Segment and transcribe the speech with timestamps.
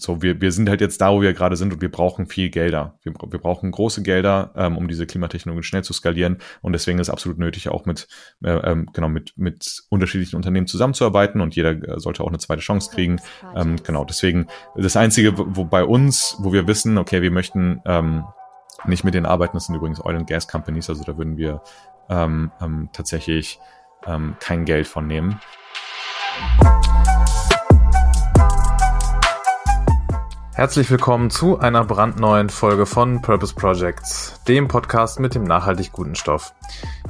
[0.00, 2.50] so, wir, wir sind halt jetzt da, wo wir gerade sind und wir brauchen viel
[2.50, 2.94] Gelder.
[3.02, 6.38] Wir, wir brauchen große Gelder, ähm, um diese Klimatechnologien schnell zu skalieren.
[6.62, 8.06] Und deswegen ist es absolut nötig, auch mit,
[8.44, 12.62] äh, ähm, genau, mit, mit unterschiedlichen Unternehmen zusammenzuarbeiten und jeder äh, sollte auch eine zweite
[12.62, 13.20] Chance kriegen.
[13.56, 18.22] Ähm, genau, deswegen das Einzige, wo bei uns, wo wir wissen, okay, wir möchten ähm,
[18.84, 21.60] nicht mit denen arbeiten, das sind übrigens Oil and Gas Companies, also da würden wir
[22.08, 23.58] ähm, ähm, tatsächlich
[24.06, 25.40] ähm, kein Geld von nehmen.
[30.58, 36.16] Herzlich willkommen zu einer brandneuen Folge von Purpose Projects, dem Podcast mit dem nachhaltig guten
[36.16, 36.52] Stoff.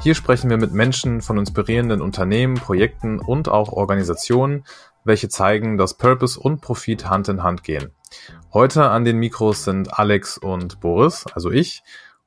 [0.03, 4.65] Hier sprechen wir mit Menschen von inspirierenden Unternehmen, Projekten und auch Organisationen,
[5.03, 7.91] welche zeigen, dass Purpose und Profit Hand in Hand gehen.
[8.53, 11.83] Heute an den Mikros sind Alex und Boris, also ich,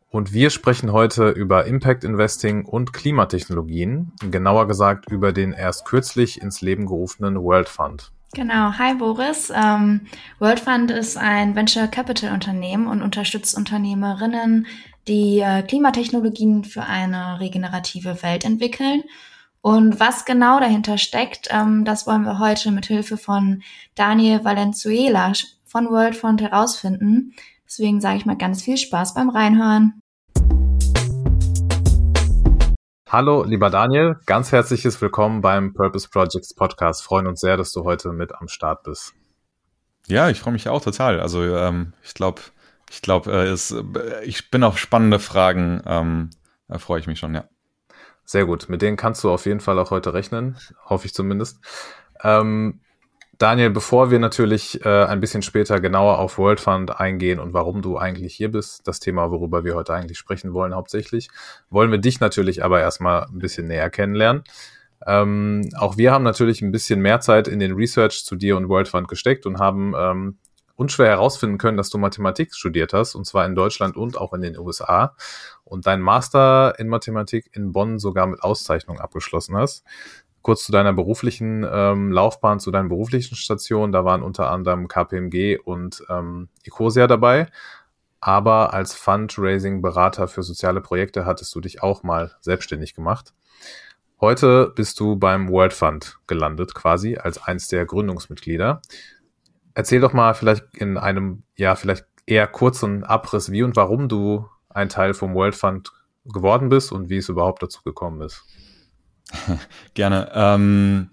[0.10, 6.42] und wir sprechen heute über Impact Investing und Klimatechnologien, genauer gesagt über den erst kürzlich
[6.42, 8.12] ins Leben gerufenen World Fund.
[8.34, 9.52] Genau, hi Boris.
[9.54, 10.08] Ähm,
[10.40, 14.68] World Fund ist ein Venture Capital Unternehmen und unterstützt Unternehmerinnen,
[15.10, 19.04] die äh, Klimatechnologien für eine regenerative Welt entwickeln.
[19.60, 23.64] Und was genau dahinter steckt, ähm, das wollen wir heute mit Hilfe von
[23.96, 25.34] Daniel Valenzuela
[25.66, 27.34] von World Fund herausfinden.
[27.66, 30.01] Deswegen sage ich mal ganz viel Spaß beim Reinhören.
[33.12, 37.04] Hallo, lieber Daniel, ganz herzliches Willkommen beim Purpose Projects Podcast.
[37.04, 39.14] Freuen uns sehr, dass du heute mit am Start bist.
[40.08, 41.20] Ja, ich freue mich auch total.
[41.20, 42.40] Also ähm, ich glaube,
[42.90, 45.82] ich glaube, äh, äh, ich bin auf spannende Fragen.
[45.86, 46.30] Ähm,
[46.70, 47.44] da freue ich mich schon, ja.
[48.24, 48.70] Sehr gut.
[48.70, 51.60] Mit denen kannst du auf jeden Fall auch heute rechnen, hoffe ich zumindest.
[52.24, 52.80] Ähm,
[53.42, 57.82] Daniel, bevor wir natürlich äh, ein bisschen später genauer auf World Fund eingehen und warum
[57.82, 61.28] du eigentlich hier bist, das Thema, worüber wir heute eigentlich sprechen wollen, hauptsächlich,
[61.72, 64.44] wollen wir dich natürlich aber erstmal ein bisschen näher kennenlernen.
[65.08, 68.70] Ähm, auch wir haben natürlich ein bisschen mehr Zeit in den Research zu dir und
[68.70, 70.38] World Fund gesteckt und haben ähm,
[70.76, 74.42] unschwer herausfinden können, dass du Mathematik studiert hast, und zwar in Deutschland und auch in
[74.42, 75.16] den USA,
[75.64, 79.84] und dein Master in Mathematik in Bonn sogar mit Auszeichnung abgeschlossen hast
[80.42, 83.92] kurz zu deiner beruflichen ähm, Laufbahn, zu deinen beruflichen Stationen.
[83.92, 87.48] Da waren unter anderem KPMG und ähm, Ecosia dabei.
[88.20, 93.34] Aber als Fundraising-Berater für soziale Projekte hattest du dich auch mal selbstständig gemacht.
[94.20, 98.82] Heute bist du beim World Fund gelandet, quasi als eins der Gründungsmitglieder.
[99.74, 104.46] Erzähl doch mal vielleicht in einem, ja, vielleicht eher kurzen Abriss, wie und warum du
[104.70, 105.92] ein Teil vom World Fund
[106.26, 108.46] geworden bist und wie es überhaupt dazu gekommen ist.
[109.94, 110.32] Gerne.
[110.34, 111.10] Ähm,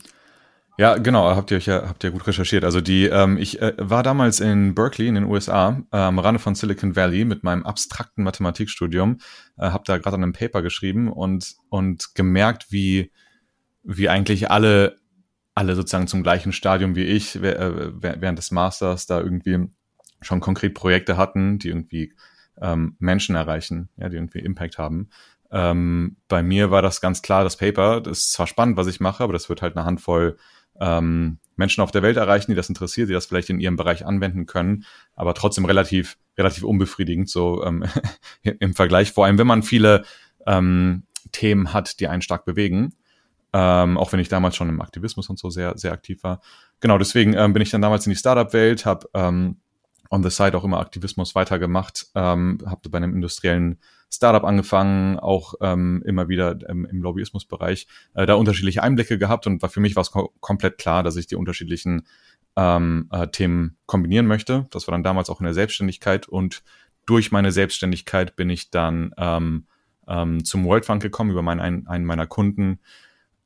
[0.78, 2.62] ja, genau, habt ihr euch ja, habt ihr gut recherchiert.
[2.62, 6.38] Also die, ähm, ich äh, war damals in Berkeley in den USA, äh, am Rande
[6.38, 9.18] von Silicon Valley mit meinem abstrakten Mathematikstudium,
[9.58, 13.10] äh, habe da gerade an einem Paper geschrieben und und gemerkt, wie
[13.82, 14.98] wie eigentlich alle
[15.56, 19.68] alle sozusagen zum gleichen Stadium wie ich äh, während des Masters da irgendwie
[20.20, 22.14] schon konkret Projekte hatten, die irgendwie
[22.60, 25.10] ähm, Menschen erreichen, ja, die irgendwie Impact haben.
[25.50, 28.00] Ähm, bei mir war das ganz klar das Paper.
[28.00, 30.36] Das ist zwar spannend, was ich mache, aber das wird halt eine Handvoll
[30.80, 34.06] ähm, Menschen auf der Welt erreichen, die das interessiert, die das vielleicht in ihrem Bereich
[34.06, 34.84] anwenden können,
[35.16, 37.84] aber trotzdem relativ, relativ unbefriedigend so ähm,
[38.42, 39.12] im Vergleich.
[39.12, 40.04] Vor allem, wenn man viele
[40.46, 42.94] ähm, Themen hat, die einen stark bewegen.
[43.52, 46.42] Ähm, auch wenn ich damals schon im Aktivismus und so sehr, sehr aktiv war.
[46.80, 49.56] Genau, deswegen ähm, bin ich dann damals in die Startup-Welt, habe ähm,
[50.10, 53.78] on the side auch immer Aktivismus weitergemacht, ähm, habe bei einem industriellen
[54.10, 59.62] Startup angefangen, auch ähm, immer wieder ähm, im Lobbyismusbereich, äh, da unterschiedliche Einblicke gehabt und
[59.62, 62.06] war für mich war es ko komplett klar, dass ich die unterschiedlichen
[62.56, 64.66] ähm, äh, Themen kombinieren möchte.
[64.70, 66.62] Das war dann damals auch in der Selbstständigkeit und
[67.06, 69.66] durch meine Selbstständigkeit bin ich dann ähm,
[70.06, 72.80] ähm, zum World Fund gekommen über meinen, einen, einen meiner Kunden.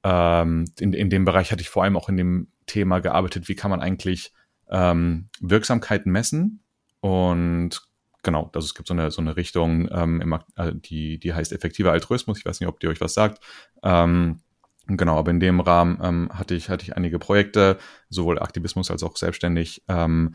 [0.04, 3.54] Ähm, in, in dem Bereich hatte ich vor allem auch in dem Thema gearbeitet, wie
[3.54, 4.32] kann man eigentlich
[4.70, 6.60] ähm, Wirksamkeiten messen
[7.00, 7.82] und
[8.22, 11.52] genau, also es gibt so eine, so eine Richtung, ähm, im, äh, die, die heißt
[11.52, 12.38] effektiver Altruismus.
[12.38, 13.42] Ich weiß nicht, ob die euch was sagt.
[13.82, 14.40] Ähm,
[14.86, 17.78] genau, aber in dem Rahmen ähm, hatte, ich, hatte ich einige Projekte,
[18.08, 19.82] sowohl Aktivismus als auch selbstständig.
[19.88, 20.34] Ähm,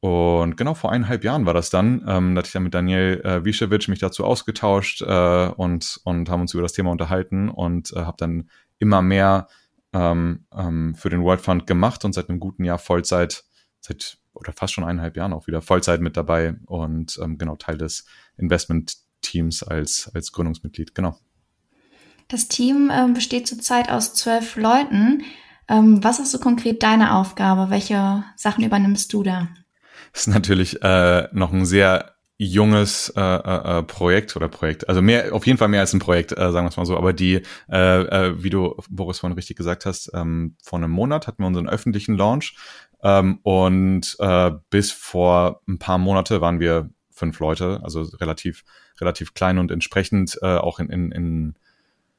[0.00, 2.02] und genau vor eineinhalb Jahren war das dann.
[2.08, 6.30] Ähm, da hatte ich dann mit Daniel äh, Wischewitsch mich dazu ausgetauscht äh, und, und
[6.30, 8.48] haben uns über das Thema unterhalten und äh, habe dann
[8.78, 9.46] immer mehr
[9.92, 13.44] ähm, ähm, für den World Fund gemacht und seit einem guten Jahr Vollzeit,
[13.80, 17.78] seit oder fast schon eineinhalb Jahren auch wieder Vollzeit mit dabei und ähm, genau Teil
[17.78, 18.06] des
[18.36, 21.18] Investment-Teams als, als Gründungsmitglied, genau.
[22.28, 25.24] Das Team ähm, besteht zurzeit aus zwölf Leuten.
[25.68, 27.70] Ähm, was ist so konkret deine Aufgabe?
[27.70, 29.48] Welche Sachen übernimmst du da?
[30.12, 35.02] Das ist natürlich äh, noch ein sehr junges äh, äh, äh, Projekt oder Projekt, also
[35.02, 36.96] mehr, auf jeden Fall mehr als ein Projekt, äh, sagen wir es mal so.
[36.96, 41.26] Aber die, äh, äh, wie du Boris vorhin richtig gesagt hast, ähm, vor einem Monat
[41.26, 42.56] hatten wir unseren öffentlichen Launch
[43.02, 48.64] Ähm, und äh, bis vor ein paar Monate waren wir fünf Leute, also relativ,
[49.00, 51.54] relativ klein und entsprechend äh, auch in, in, in,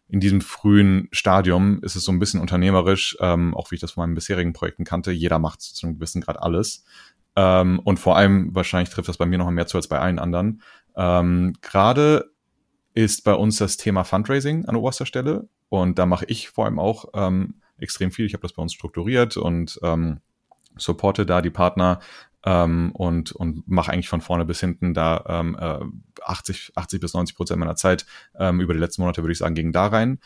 [0.07, 3.91] in diesem frühen Stadium ist es so ein bisschen unternehmerisch, ähm, auch wie ich das
[3.91, 5.11] von meinen bisherigen Projekten kannte.
[5.11, 6.83] Jeder macht zu einem gewissen Grad alles.
[7.35, 10.19] Ähm, und vor allem, wahrscheinlich trifft das bei mir noch mehr zu als bei allen
[10.19, 10.61] anderen.
[10.95, 12.31] Ähm, Gerade
[12.93, 15.47] ist bei uns das Thema Fundraising an oberster Stelle.
[15.69, 18.25] Und da mache ich vor allem auch ähm, extrem viel.
[18.25, 20.19] Ich habe das bei uns strukturiert und ähm,
[20.77, 21.99] supporte da die Partner
[22.45, 25.79] ähm, und, und mache eigentlich von vorne bis hinten da ähm, äh,
[26.23, 28.05] 80, 80 bis 90 Prozent meiner Zeit
[28.37, 30.19] ähm, über die letzten Monate, würde ich sagen, gegen da rein.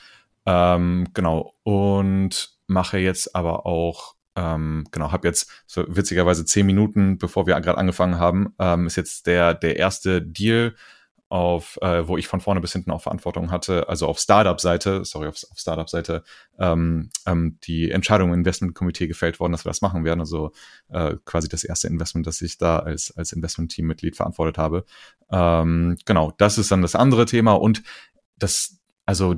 [0.45, 1.56] Ähm, genau.
[1.63, 7.59] Und mache jetzt aber auch ähm, genau, habe jetzt so witzigerweise zehn Minuten, bevor wir
[7.62, 10.75] gerade angefangen haben, ähm, ist jetzt der, der erste Deal
[11.35, 15.27] auf, äh, wo ich von vorne bis hinten auch Verantwortung hatte, also auf Startup-Seite, sorry,
[15.27, 16.23] auf, auf Startup-Seite,
[16.57, 20.21] ähm, ähm, die Entscheidung im Investmentkomitee gefällt worden, dass wir das machen werden.
[20.21, 20.53] Also
[20.87, 24.85] äh, quasi das erste Investment, das ich da als, als Investment-Team-Mitglied verantwortet habe.
[25.29, 27.83] Ähm, genau, das ist dann das andere Thema und
[28.38, 29.35] das, also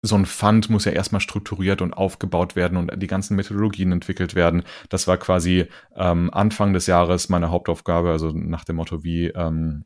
[0.00, 4.34] so ein Fund muss ja erstmal strukturiert und aufgebaut werden und die ganzen Methodologien entwickelt
[4.34, 4.62] werden.
[4.88, 9.84] Das war quasi ähm, Anfang des Jahres meine Hauptaufgabe, also nach dem Motto, wie ähm,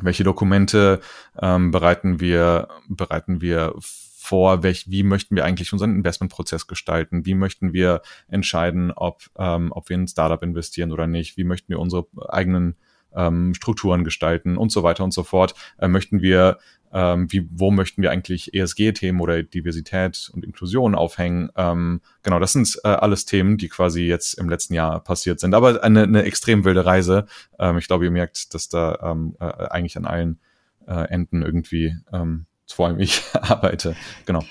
[0.00, 1.00] welche Dokumente
[1.40, 7.34] ähm, bereiten wir, bereiten wir vor, welch, wie möchten wir eigentlich unseren Investmentprozess gestalten, wie
[7.34, 11.68] möchten wir entscheiden, ob, ähm, ob wir in ein Startup investieren oder nicht, wie möchten
[11.68, 12.76] wir unsere eigenen
[13.14, 14.56] ähm, Strukturen gestalten?
[14.56, 15.54] Und so weiter und so fort.
[15.78, 16.58] Äh, möchten wir
[16.92, 21.50] ähm, wie, wo möchten wir eigentlich ESG-Themen oder Diversität und Inklusion aufhängen.
[21.56, 25.54] Ähm, genau, das sind äh, alles Themen, die quasi jetzt im letzten Jahr passiert sind.
[25.54, 27.26] Aber eine, eine extrem wilde Reise.
[27.58, 30.38] Ähm, ich glaube, ihr merkt, dass da ähm, äh, eigentlich an allen
[30.86, 33.96] äh, Enden irgendwie, ähm, vor allem ich, arbeite.
[34.26, 34.44] Genau.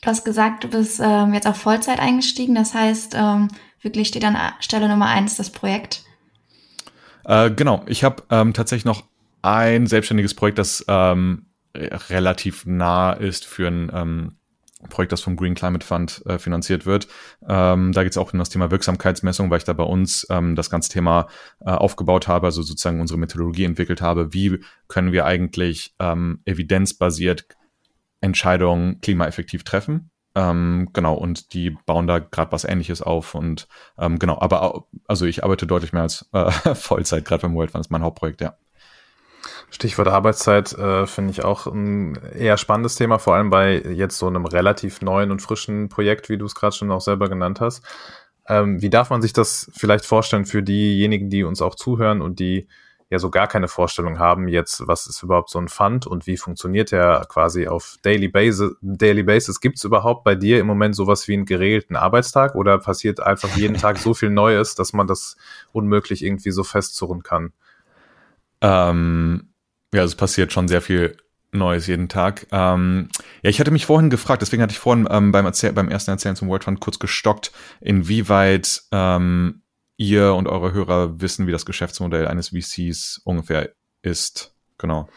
[0.00, 2.54] Du hast gesagt, du bist ähm, jetzt auf Vollzeit eingestiegen.
[2.54, 3.48] Das heißt, ähm,
[3.80, 6.04] wirklich steht an Stelle Nummer eins das Projekt.
[7.24, 9.04] Äh, genau, ich habe ähm, tatsächlich noch
[9.42, 14.38] ein selbstständiges Projekt, das ähm, relativ nah ist für ein ähm,
[14.88, 17.08] Projekt, das vom Green Climate Fund äh, finanziert wird.
[17.46, 20.54] Ähm, da geht es auch um das Thema Wirksamkeitsmessung, weil ich da bei uns ähm,
[20.54, 21.26] das ganze Thema
[21.60, 24.32] äh, aufgebaut habe, also sozusagen unsere Methodologie entwickelt habe.
[24.32, 27.46] Wie können wir eigentlich ähm, evidenzbasiert
[28.20, 30.10] Entscheidungen klimaeffektiv treffen?
[30.36, 33.34] Ähm, genau, und die bauen da gerade was ähnliches auf.
[33.34, 33.66] Und
[33.98, 37.84] ähm, genau, aber also ich arbeite deutlich mehr als äh, Vollzeit, gerade beim World Fund,
[37.84, 38.54] ist mein Hauptprojekt, ja.
[39.70, 44.26] Stichwort Arbeitszeit äh, finde ich auch ein eher spannendes Thema, vor allem bei jetzt so
[44.26, 47.84] einem relativ neuen und frischen Projekt, wie du es gerade schon auch selber genannt hast.
[48.48, 52.38] Ähm, wie darf man sich das vielleicht vorstellen für diejenigen, die uns auch zuhören und
[52.40, 52.66] die
[53.10, 56.36] ja so gar keine Vorstellung haben jetzt, was ist überhaupt so ein Fund und wie
[56.36, 58.72] funktioniert der quasi auf Daily Basis?
[58.82, 62.78] Daily Basis gibt es überhaupt bei dir im Moment sowas wie einen geregelten Arbeitstag oder
[62.78, 65.36] passiert einfach jeden Tag so viel Neues, dass man das
[65.72, 67.52] unmöglich irgendwie so festzurren kann?
[68.60, 69.48] Ähm,
[69.94, 71.16] ja, es passiert schon sehr viel
[71.50, 72.46] Neues jeden Tag.
[72.52, 73.08] Ähm,
[73.42, 76.10] ja, ich hatte mich vorhin gefragt, deswegen hatte ich vorhin ähm, beim, Erzähl beim ersten
[76.10, 79.62] Erzählen zum World Fund kurz gestockt, inwieweit ähm,
[79.96, 83.70] ihr und eure Hörer wissen, wie das Geschäftsmodell eines VCs ungefähr
[84.02, 84.54] ist.
[84.76, 85.08] Genau.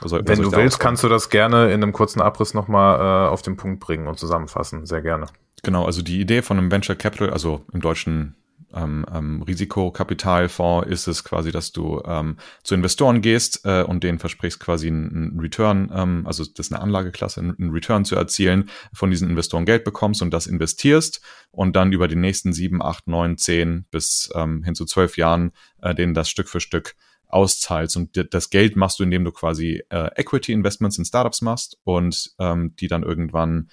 [0.00, 3.42] Also, Wenn du willst, kannst du das gerne in einem kurzen Abriss nochmal äh, auf
[3.42, 4.86] den Punkt bringen und zusammenfassen.
[4.86, 5.26] Sehr gerne.
[5.62, 8.34] Genau, also die Idee von einem Venture Capital, also im Deutschen
[8.74, 14.18] ähm, ähm, Risikokapitalfonds ist es quasi, dass du ähm, zu Investoren gehst äh, und denen
[14.18, 19.10] versprichst quasi einen, Return, ähm, also das ist eine Anlageklasse, einen Return zu erzielen, von
[19.10, 23.38] diesen Investoren Geld bekommst und das investierst und dann über die nächsten sieben, acht, neun,
[23.38, 25.52] zehn bis ähm, hin zu zwölf Jahren
[25.82, 26.94] äh, denen das Stück für Stück
[27.26, 27.96] auszahlst.
[27.96, 32.32] Und das Geld machst du, indem du quasi äh, Equity Investments in Startups machst und
[32.38, 33.70] ähm, die dann irgendwann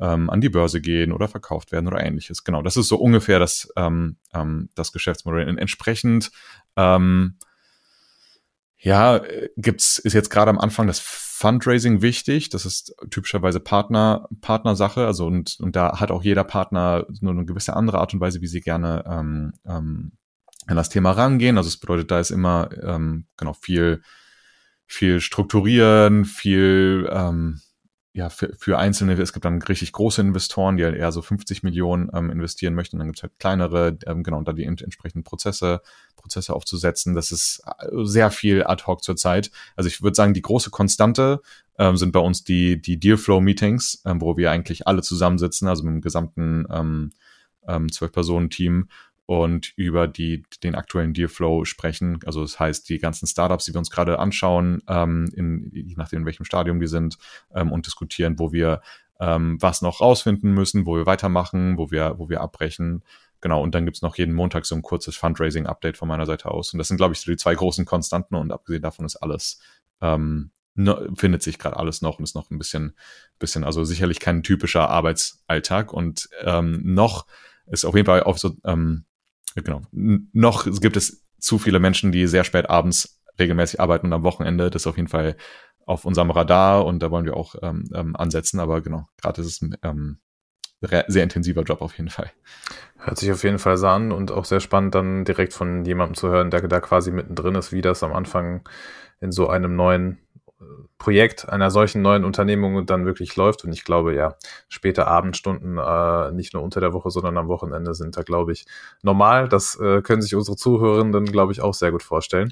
[0.00, 2.44] ähm, an die Börse gehen oder verkauft werden oder ähnliches.
[2.44, 5.48] Genau, das ist so ungefähr das, ähm, ähm, das Geschäftsmodell.
[5.48, 6.30] Und entsprechend,
[6.76, 7.36] ähm,
[8.78, 9.22] ja,
[9.56, 12.50] gibt's, ist jetzt gerade am Anfang das Fundraising wichtig.
[12.50, 15.06] Das ist typischerweise Partner, Partnersache.
[15.06, 18.40] Also und, und da hat auch jeder Partner nur eine gewisse andere Art und Weise,
[18.40, 20.12] wie sie gerne ähm, ähm,
[20.66, 21.56] an das Thema rangehen.
[21.56, 24.02] Also es bedeutet, da ist immer ähm, genau viel,
[24.86, 27.60] viel strukturieren, viel ähm,
[28.16, 31.64] ja, für, für einzelne, es gibt dann richtig große Investoren, die halt eher so 50
[31.64, 32.98] Millionen ähm, investieren möchten.
[32.98, 35.82] Dann gibt es halt kleinere, ähm, genau, und da die entsprechenden Prozesse,
[36.14, 37.16] Prozesse aufzusetzen.
[37.16, 39.50] Das ist äh, sehr viel ad hoc zurzeit.
[39.74, 41.42] Also ich würde sagen, die große Konstante
[41.76, 45.94] ähm, sind bei uns die, die Dealflow-Meetings, ähm, wo wir eigentlich alle zusammensitzen, also mit
[45.94, 47.10] dem gesamten ähm,
[47.66, 48.88] ähm, Zwölf-Personen-Team
[49.26, 52.18] und über die, den aktuellen Dealflow sprechen.
[52.26, 56.20] Also das heißt, die ganzen Startups, die wir uns gerade anschauen, ähm, in, je nachdem,
[56.20, 57.16] in welchem Stadium die sind,
[57.54, 58.82] ähm, und diskutieren, wo wir
[59.20, 63.02] ähm, was noch rausfinden müssen, wo wir weitermachen, wo wir, wo wir abbrechen.
[63.40, 66.72] genau, und dann gibt's noch jeden Montag so ein kurzes Fundraising-Update von meiner Seite aus.
[66.72, 69.60] Und das sind, glaube ich, so die zwei großen Konstanten und abgesehen davon ist alles,
[70.00, 72.94] ähm, ne, findet sich gerade alles noch und ist noch ein bisschen,
[73.38, 77.26] bisschen, also sicherlich kein typischer Arbeitsalltag und ähm, noch
[77.66, 79.04] ist auf jeden Fall auf so, ähm,
[79.54, 84.24] genau, noch gibt es zu viele Menschen, die sehr spät abends regelmäßig arbeiten und am
[84.24, 84.70] Wochenende.
[84.70, 85.36] Das ist auf jeden Fall
[85.86, 88.60] auf unserem Radar und da wollen wir auch ähm, ähm, ansetzen.
[88.60, 90.18] Aber genau, gerade ist es ein ähm,
[90.80, 92.30] sehr intensiver Job auf jeden Fall.
[92.98, 96.14] Hört sich auf jeden Fall so an und auch sehr spannend, dann direkt von jemandem
[96.14, 98.68] zu hören, der da quasi mittendrin ist, wie das am Anfang
[99.20, 100.18] in so einem neuen
[100.98, 103.64] Projekt einer solchen neuen Unternehmung dann wirklich läuft.
[103.64, 104.36] Und ich glaube, ja,
[104.68, 108.64] späte Abendstunden, äh, nicht nur unter der Woche, sondern am Wochenende sind da, glaube ich,
[109.02, 109.48] normal.
[109.48, 112.50] Das äh, können sich unsere Zuhörenden, glaube ich, auch sehr gut vorstellen,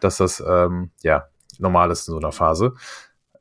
[0.00, 1.26] dass das, ähm, ja,
[1.58, 2.74] normal ist in so einer Phase.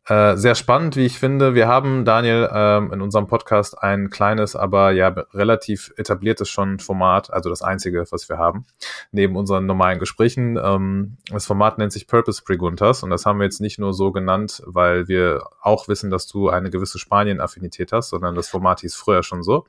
[0.08, 1.54] Äh, sehr spannend, wie ich finde.
[1.54, 7.32] Wir haben, Daniel, ähm, in unserem Podcast ein kleines, aber ja relativ etabliertes schon Format,
[7.32, 8.66] also das einzige, was wir haben,
[9.12, 10.58] neben unseren normalen Gesprächen.
[10.58, 14.12] Ähm, das Format nennt sich Purpose Preguntas und das haben wir jetzt nicht nur so
[14.12, 18.96] genannt, weil wir auch wissen, dass du eine gewisse Spanien-Affinität hast, sondern das Format hieß
[18.96, 19.68] früher schon so.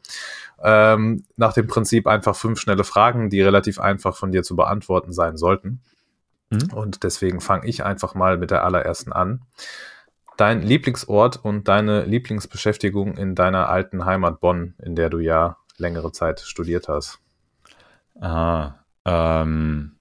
[0.63, 5.13] Ähm, nach dem Prinzip einfach fünf schnelle Fragen, die relativ einfach von dir zu beantworten
[5.13, 5.83] sein sollten.
[6.49, 6.73] Mhm.
[6.73, 9.43] Und deswegen fange ich einfach mal mit der allerersten an
[10.43, 16.11] dein Lieblingsort und deine Lieblingsbeschäftigung in deiner alten Heimat Bonn, in der du ja längere
[16.11, 17.21] Zeit studiert hast?
[18.21, 19.93] Ah, ähm,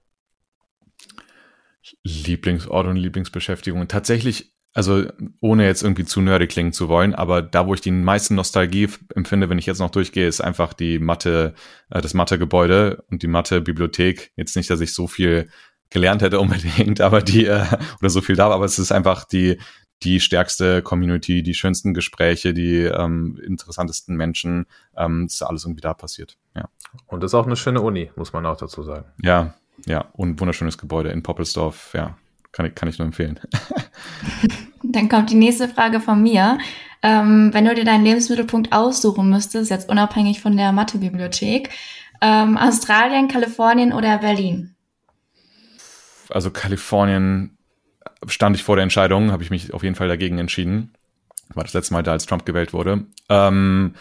[2.03, 3.87] Lieblingsort und Lieblingsbeschäftigung.
[3.87, 5.05] Tatsächlich, also
[5.41, 8.89] ohne jetzt irgendwie zu nerdig klingen zu wollen, aber da, wo ich die meisten Nostalgie
[9.13, 11.53] empfinde, wenn ich jetzt noch durchgehe, ist einfach die Mathe,
[11.91, 14.31] äh, das Mathe-Gebäude und die Mathe-Bibliothek.
[14.35, 15.49] Jetzt nicht, dass ich so viel
[15.91, 17.63] gelernt hätte unbedingt, aber die, äh,
[17.99, 19.59] oder so viel da, aber es ist einfach die,
[20.03, 24.65] die stärkste Community, die schönsten Gespräche, die ähm, interessantesten Menschen.
[24.95, 26.37] Ähm, das ist alles irgendwie da passiert.
[26.55, 26.69] Ja.
[27.07, 29.05] Und das ist auch eine schöne Uni, muss man auch dazu sagen.
[29.21, 29.53] Ja,
[29.85, 30.05] ja.
[30.13, 31.91] Und wunderschönes Gebäude in Poppelsdorf.
[31.93, 32.17] Ja,
[32.51, 33.39] kann ich, kann ich nur empfehlen.
[34.83, 36.57] Dann kommt die nächste Frage von mir.
[37.03, 41.69] Ähm, wenn du dir deinen Lebensmittelpunkt aussuchen müsstest, jetzt unabhängig von der Mathebibliothek,
[42.21, 44.75] ähm, Australien, Kalifornien oder Berlin?
[46.29, 47.57] Also Kalifornien
[48.27, 50.93] stand ich vor der Entscheidung, habe ich mich auf jeden Fall dagegen entschieden.
[51.53, 53.05] War das letzte Mal da, als Trump gewählt wurde.
[53.29, 53.95] Ähm,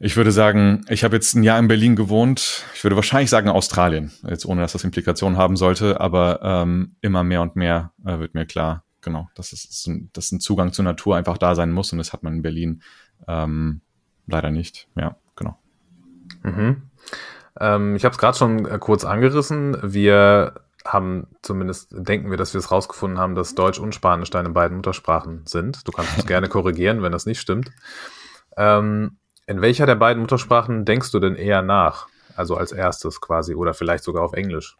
[0.00, 2.64] ich würde sagen, ich habe jetzt ein Jahr in Berlin gewohnt.
[2.74, 7.24] Ich würde wahrscheinlich sagen Australien, jetzt ohne dass das Implikationen haben sollte, aber ähm, immer
[7.24, 11.16] mehr und mehr äh, wird mir klar, genau, dass, es, dass ein Zugang zur Natur
[11.16, 12.82] einfach da sein muss und das hat man in Berlin
[13.26, 13.80] ähm,
[14.26, 14.88] leider nicht.
[14.94, 15.58] Ja, genau.
[16.44, 16.82] Mhm.
[17.58, 19.76] Ähm, ich habe es gerade schon äh, kurz angerissen.
[19.82, 20.54] Wir
[20.92, 24.78] haben zumindest, denken wir, dass wir es rausgefunden haben, dass Deutsch und Spanisch deine beiden
[24.78, 25.86] Muttersprachen sind.
[25.86, 27.70] Du kannst uns gerne korrigieren, wenn das nicht stimmt.
[28.56, 32.08] Ähm, in welcher der beiden Muttersprachen denkst du denn eher nach?
[32.36, 34.76] Also als erstes quasi oder vielleicht sogar auf Englisch?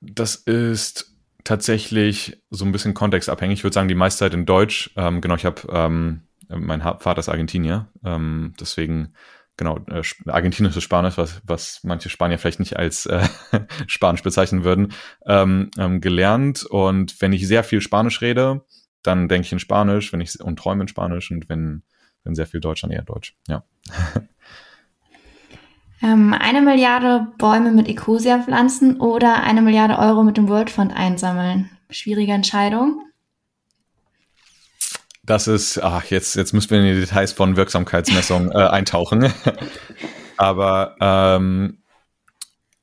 [0.00, 3.60] Das ist tatsächlich so ein bisschen kontextabhängig.
[3.60, 4.90] Ich würde sagen, die meiste Zeit in Deutsch.
[4.96, 9.14] Ähm, genau, ich habe, ähm, mein Vater ist Argentinier, ähm, deswegen
[9.56, 13.26] genau, äh, argentinisches Spanisch, was, was manche Spanier vielleicht nicht als äh,
[13.86, 14.92] Spanisch bezeichnen würden,
[15.26, 16.64] ähm, ähm, gelernt.
[16.64, 18.64] Und wenn ich sehr viel Spanisch rede,
[19.02, 21.82] dann denke ich in Spanisch, wenn ich und träume in Spanisch und wenn,
[22.24, 23.36] wenn sehr viel Deutsch, dann eher Deutsch.
[23.48, 23.64] Ja.
[26.02, 30.94] ähm, eine Milliarde Bäume mit Ecosia pflanzen oder eine Milliarde Euro mit dem World Fund
[30.94, 31.70] einsammeln.
[31.90, 33.11] Schwierige Entscheidung.
[35.24, 39.32] Das ist, ach, jetzt, jetzt müssen wir in die Details von Wirksamkeitsmessung äh, eintauchen.
[40.36, 41.78] Aber ähm,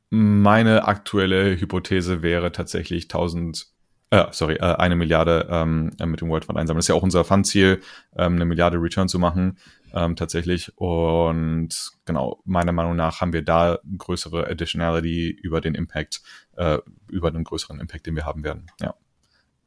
[0.09, 3.67] meine aktuelle Hypothese wäre tatsächlich 1000,
[4.11, 6.79] äh, sorry, äh, eine Milliarde ähm, mit dem World Fund einsammeln.
[6.79, 7.81] Das ist ja auch unser Fundziel,
[8.15, 9.57] ähm, eine Milliarde Return zu machen,
[9.93, 10.71] ähm, tatsächlich.
[10.77, 16.21] Und genau, meiner Meinung nach haben wir da größere Additionality über den Impact,
[16.55, 16.77] äh,
[17.09, 18.67] über den größeren Impact, den wir haben werden.
[18.79, 18.95] Ja.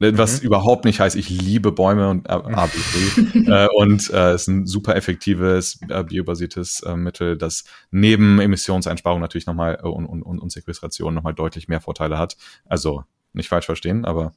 [0.03, 0.47] Was mhm.
[0.47, 2.99] überhaupt nicht heißt, ich liebe Bäume und äh, ABC.
[3.47, 9.47] äh, und äh, ist ein super effektives, äh, biobasiertes äh, Mittel, das neben Emissionseinsparung natürlich
[9.47, 12.37] nochmal äh, und, und, und Sequestration nochmal deutlich mehr Vorteile hat.
[12.67, 14.33] Also nicht falsch verstehen, aber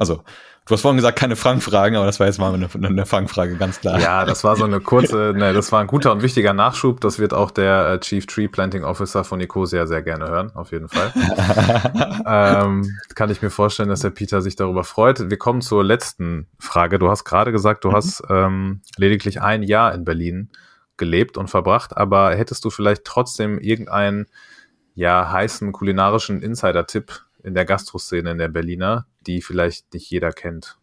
[0.00, 0.22] also,
[0.64, 3.80] du hast vorhin gesagt, keine Fangfragen, aber das war jetzt mal eine, eine Fangfrage, ganz
[3.80, 4.00] klar.
[4.00, 7.02] Ja, das war so eine kurze, ne, das war ein guter und wichtiger Nachschub.
[7.02, 10.72] Das wird auch der äh, Chief Tree Planting Officer von Nicosia sehr gerne hören, auf
[10.72, 11.12] jeden Fall.
[12.26, 15.28] ähm, kann ich mir vorstellen, dass der Peter sich darüber freut.
[15.28, 16.98] Wir kommen zur letzten Frage.
[16.98, 17.94] Du hast gerade gesagt, du mhm.
[17.94, 20.48] hast ähm, lediglich ein Jahr in Berlin
[20.96, 24.28] gelebt und verbracht, aber hättest du vielleicht trotzdem irgendeinen
[24.94, 30.78] ja heißen kulinarischen Insider-Tipp in der Gastroszene in der Berliner, die vielleicht nicht jeder kennt?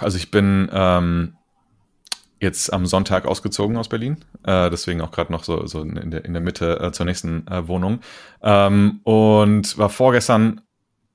[0.00, 1.36] Also ich bin, ähm,
[2.40, 6.24] jetzt am Sonntag ausgezogen aus Berlin, äh, deswegen auch gerade noch so, so in, der,
[6.24, 8.00] in der Mitte äh, zur nächsten äh, Wohnung
[8.42, 10.60] ähm, und war vorgestern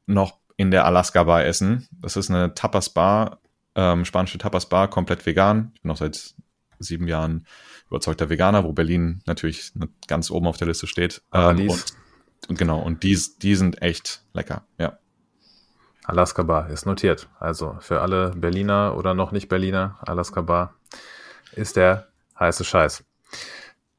[0.07, 1.87] noch in der Alaska Bar essen.
[2.01, 3.39] Das ist eine Tapas Bar,
[3.75, 5.71] ähm, spanische Tapas Bar, komplett vegan.
[5.75, 6.33] Ich bin noch seit
[6.79, 7.45] sieben Jahren
[7.87, 9.71] überzeugter Veganer, wo Berlin natürlich
[10.07, 11.21] ganz oben auf der Liste steht.
[11.33, 11.85] Ähm, und,
[12.47, 14.97] und, genau, und die, die sind echt lecker, ja.
[16.05, 17.29] Alaska Bar ist notiert.
[17.39, 20.75] Also für alle Berliner oder noch nicht Berliner, Alaska Bar
[21.53, 22.07] ist der
[22.39, 23.03] heiße Scheiß.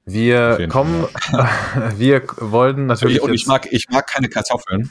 [0.04, 1.06] Wir kommen,
[1.96, 3.22] wir wollten natürlich.
[3.22, 4.90] Und ich mag, ich mag keine Kartoffeln.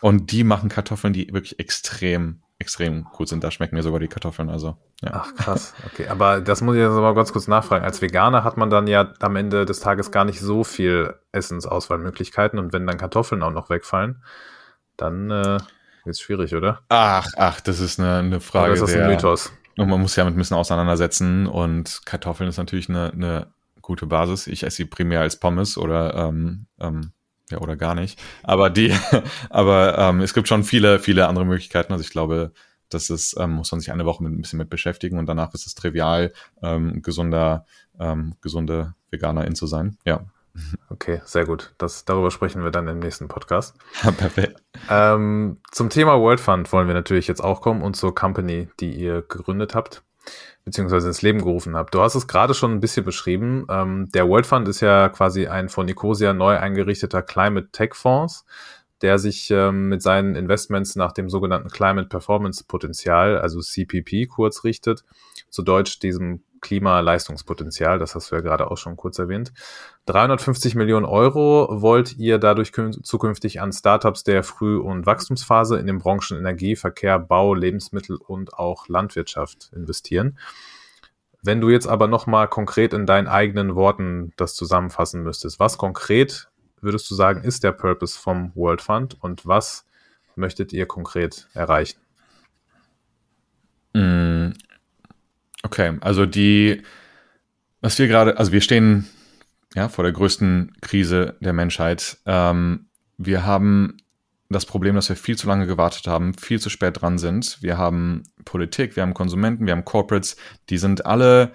[0.00, 3.42] Und die machen Kartoffeln, die wirklich extrem, extrem gut sind.
[3.42, 4.50] Da schmecken mir sogar die Kartoffeln.
[4.50, 5.12] Also, ja.
[5.14, 5.72] Ach, krass.
[5.86, 6.08] Okay.
[6.08, 7.86] Aber das muss ich jetzt aber ganz kurz nachfragen.
[7.86, 12.58] Als Veganer hat man dann ja am Ende des Tages gar nicht so viel Essensauswahlmöglichkeiten.
[12.58, 14.22] Und wenn dann Kartoffeln auch noch wegfallen,
[14.98, 15.58] dann äh,
[16.10, 16.80] es schwierig, oder?
[16.88, 18.72] Ach, ach, das ist eine, eine Frage.
[18.72, 19.52] Oder ist das ein Mythos?
[19.76, 23.46] Und man muss ja mit ein bisschen auseinandersetzen und Kartoffeln ist natürlich eine, eine
[23.82, 24.46] gute Basis.
[24.46, 27.12] Ich esse sie primär als Pommes oder ähm, ähm,
[27.50, 28.20] ja oder gar nicht.
[28.42, 28.94] Aber die,
[29.50, 31.92] aber ähm, es gibt schon viele, viele andere Möglichkeiten.
[31.92, 32.52] Also ich glaube,
[32.88, 35.52] das ist, ähm, muss man sich eine Woche mit ein bisschen mit beschäftigen und danach
[35.54, 36.32] ist es trivial,
[36.62, 37.66] ähm, gesunder,
[37.98, 39.98] ähm, gesunde Veganerin zu sein.
[40.04, 40.24] Ja.
[40.88, 41.74] Okay, sehr gut.
[41.78, 43.76] Das, darüber sprechen wir dann im nächsten Podcast.
[44.16, 44.62] Perfekt.
[44.88, 48.94] Ähm, zum Thema World Fund wollen wir natürlich jetzt auch kommen und zur Company, die
[48.94, 50.02] ihr gegründet habt,
[50.64, 51.94] beziehungsweise ins Leben gerufen habt.
[51.94, 53.66] Du hast es gerade schon ein bisschen beschrieben.
[53.68, 58.44] Ähm, der World Fund ist ja quasi ein von Nicosia neu eingerichteter Climate Tech Fonds,
[59.02, 64.62] der sich ähm, mit seinen Investments nach dem sogenannten Climate Performance Potenzial, also CPP kurz
[64.62, 65.04] richtet,
[65.50, 69.52] zu Deutsch diesem Klimaleistungspotenzial, das hast du ja gerade auch schon kurz erwähnt.
[70.06, 75.98] 350 Millionen Euro wollt ihr dadurch zukünftig an Startups der Früh- und Wachstumsphase in den
[75.98, 80.38] Branchen Energie, Verkehr, Bau, Lebensmittel und auch Landwirtschaft investieren.
[81.42, 86.48] Wenn du jetzt aber nochmal konkret in deinen eigenen Worten das zusammenfassen müsstest, was konkret
[86.80, 89.84] würdest du sagen, ist der Purpose vom World Fund und was
[90.36, 91.98] möchtet ihr konkret erreichen?
[93.94, 94.43] Mm,
[95.74, 96.82] Okay, also die,
[97.80, 99.08] was wir gerade, also wir stehen
[99.74, 102.18] ja vor der größten Krise der Menschheit.
[102.26, 102.86] Ähm,
[103.18, 103.96] wir haben
[104.48, 107.58] das Problem, dass wir viel zu lange gewartet haben, viel zu spät dran sind.
[107.60, 110.36] Wir haben Politik, wir haben Konsumenten, wir haben Corporates,
[110.70, 111.50] die sind alle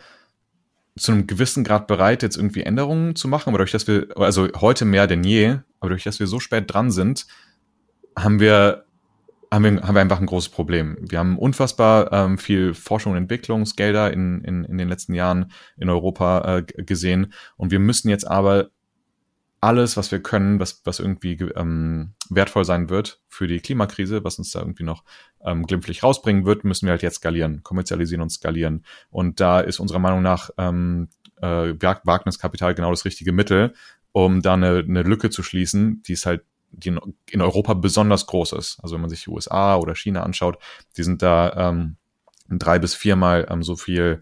[0.98, 4.50] zu einem gewissen Grad bereit, jetzt irgendwie Änderungen zu machen, aber durch dass wir, also
[4.60, 7.26] heute mehr denn je, aber durch dass wir so spät dran sind,
[8.18, 8.84] haben wir
[9.52, 10.98] haben wir, haben wir einfach ein großes Problem.
[11.02, 15.90] Wir haben unfassbar ähm, viel Forschung und Entwicklungsgelder in, in, in den letzten Jahren in
[15.90, 18.70] Europa äh, gesehen und wir müssen jetzt aber
[19.62, 24.38] alles, was wir können, was, was irgendwie ähm, wertvoll sein wird für die Klimakrise, was
[24.38, 25.04] uns da irgendwie noch
[25.44, 28.86] ähm, glimpflich rausbringen wird, müssen wir halt jetzt skalieren, kommerzialisieren und skalieren.
[29.10, 31.10] Und da ist unserer Meinung nach ähm,
[31.42, 33.74] äh, Wagniskapital genau das richtige Mittel,
[34.12, 36.98] um da eine, eine Lücke zu schließen, die es halt die
[37.32, 38.80] in Europa besonders groß ist.
[38.82, 40.58] Also wenn man sich die USA oder China anschaut,
[40.98, 41.98] die sind da ähm,
[42.50, 44.22] drei bis viermal ähm, so viel,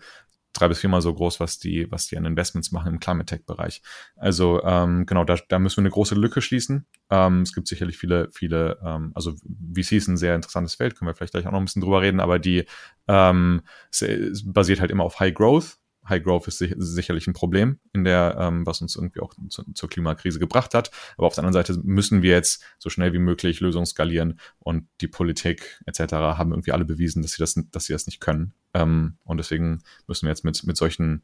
[0.54, 3.46] drei bis viermal so groß, was die, was die an Investments machen im Climate Tech
[3.46, 3.82] Bereich.
[4.16, 6.86] Also ähm, genau, da, da müssen wir eine große Lücke schließen.
[7.10, 11.10] Ähm, es gibt sicherlich viele, viele, ähm, also VC ist ein sehr interessantes Feld, können
[11.10, 12.66] wir vielleicht gleich auch noch ein bisschen drüber reden, aber die
[13.08, 15.78] ähm, es, es basiert halt immer auf High Growth
[16.10, 19.90] High Growth ist sicherlich ein Problem in der, ähm, was uns irgendwie auch zu, zur
[19.90, 20.92] Klimakrise gebracht hat.
[21.18, 24.88] Aber auf der anderen Seite müssen wir jetzt so schnell wie möglich Lösungen skalieren und
[25.02, 26.14] die Politik etc.
[26.14, 28.54] haben irgendwie alle bewiesen, dass sie das, dass sie das nicht können.
[28.74, 31.24] Ähm, und deswegen müssen wir jetzt mit, mit solchen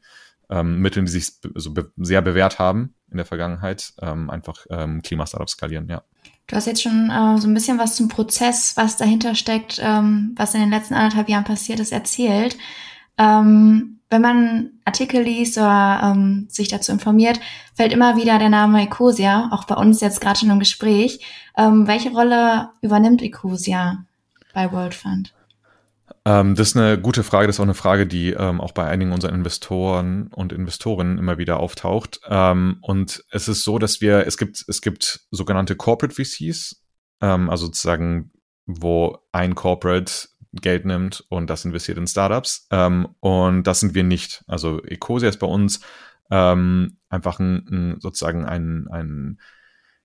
[0.50, 5.02] ähm, Mitteln, die sich so be sehr bewährt haben in der Vergangenheit, ähm, einfach ähm,
[5.02, 6.02] Klimastartups skalieren, ja.
[6.46, 10.34] Du hast jetzt schon äh, so ein bisschen was zum Prozess, was dahinter steckt, ähm,
[10.36, 12.58] was in den letzten anderthalb Jahren passiert ist, erzählt.
[13.18, 17.40] Ähm, wenn man Artikel liest oder ähm, sich dazu informiert,
[17.74, 21.20] fällt immer wieder der Name Ecosia, auch bei uns jetzt gerade schon im Gespräch.
[21.56, 24.04] Ähm, welche Rolle übernimmt Ecosia
[24.52, 25.34] bei World Fund?
[26.24, 27.46] Ähm, das ist eine gute Frage.
[27.46, 31.38] Das ist auch eine Frage, die ähm, auch bei einigen unserer Investoren und Investorinnen immer
[31.38, 32.20] wieder auftaucht.
[32.28, 36.82] Ähm, und es ist so, dass wir, es gibt, es gibt sogenannte Corporate VCs,
[37.20, 38.30] ähm, also sozusagen,
[38.66, 40.28] wo ein Corporate
[40.60, 42.66] Geld nimmt und das investiert in Startups.
[42.70, 44.44] Ähm, und das sind wir nicht.
[44.46, 45.80] Also Ecosia ist bei uns
[46.30, 49.40] ähm, einfach ein, ein, sozusagen ein, ein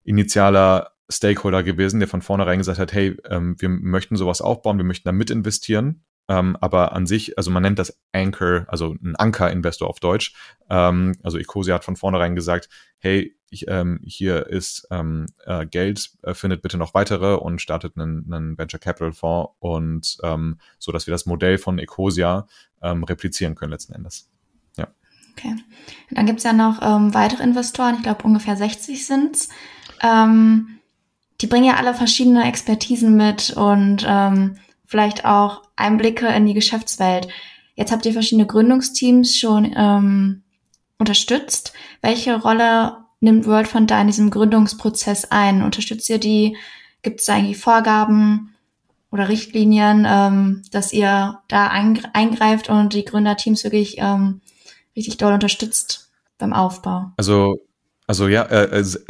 [0.03, 4.85] initialer Stakeholder gewesen, der von vornherein gesagt hat, hey, ähm, wir möchten sowas aufbauen, wir
[4.85, 6.03] möchten da mit investieren.
[6.27, 10.35] Ähm, aber an sich, also man nennt das Anchor, also ein Anker-Investor auf Deutsch.
[10.69, 13.35] Ähm, also Ecosia hat von vornherein gesagt, hey,
[13.67, 18.57] ähm, hier ist ähm, äh, Geld, äh, findet bitte noch weitere und startet einen, einen
[18.57, 22.47] Venture Capital Fonds und ähm, so, dass wir das Modell von Ecosia
[22.81, 24.29] ähm, replizieren können letzten Endes.
[25.39, 25.55] Okay.
[26.11, 29.49] Dann gibt es ja noch ähm, weitere Investoren, ich glaube ungefähr 60 sind's.
[30.01, 30.79] Ähm,
[31.41, 37.29] die bringen ja alle verschiedene Expertisen mit und ähm, vielleicht auch Einblicke in die Geschäftswelt.
[37.75, 40.43] Jetzt habt ihr verschiedene Gründungsteams schon ähm,
[40.97, 41.71] unterstützt.
[42.01, 45.61] Welche Rolle nimmt World Fund da in diesem Gründungsprozess ein?
[45.61, 46.57] Unterstützt ihr die?
[47.01, 48.55] Gibt es eigentlich Vorgaben
[49.11, 54.41] oder Richtlinien, ähm, dass ihr da eingreift und die Gründerteams wirklich ähm,
[54.95, 57.11] richtig doll unterstützt beim Aufbau?
[57.17, 57.55] Also
[58.09, 59.07] also ja, äh, 60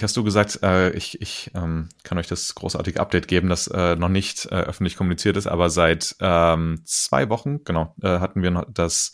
[0.00, 3.66] äh, hast du gesagt, äh, ich, ich ähm, kann euch das großartige Update geben, das
[3.66, 8.44] äh, noch nicht äh, öffentlich kommuniziert ist, aber seit ähm, zwei Wochen, genau, äh, hatten
[8.44, 9.10] wir das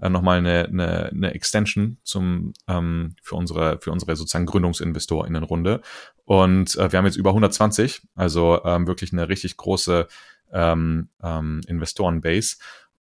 [0.00, 5.80] äh, nochmal eine, eine, eine Extension zum ähm, für unsere für unsere sozusagen Gründungsinvestorinnenrunde
[6.24, 10.08] und äh, wir haben jetzt über 120, also ähm, wirklich eine richtig große
[10.52, 12.56] ähm, ähm, Investorenbase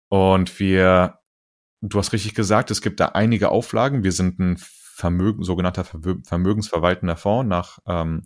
[0.09, 1.19] und wir
[1.81, 4.03] du hast richtig gesagt, es gibt da einige Auflagen.
[4.03, 8.23] Wir sind ein Vermögen, sogenannter vermögensverwaltender Fonds nach, ähm,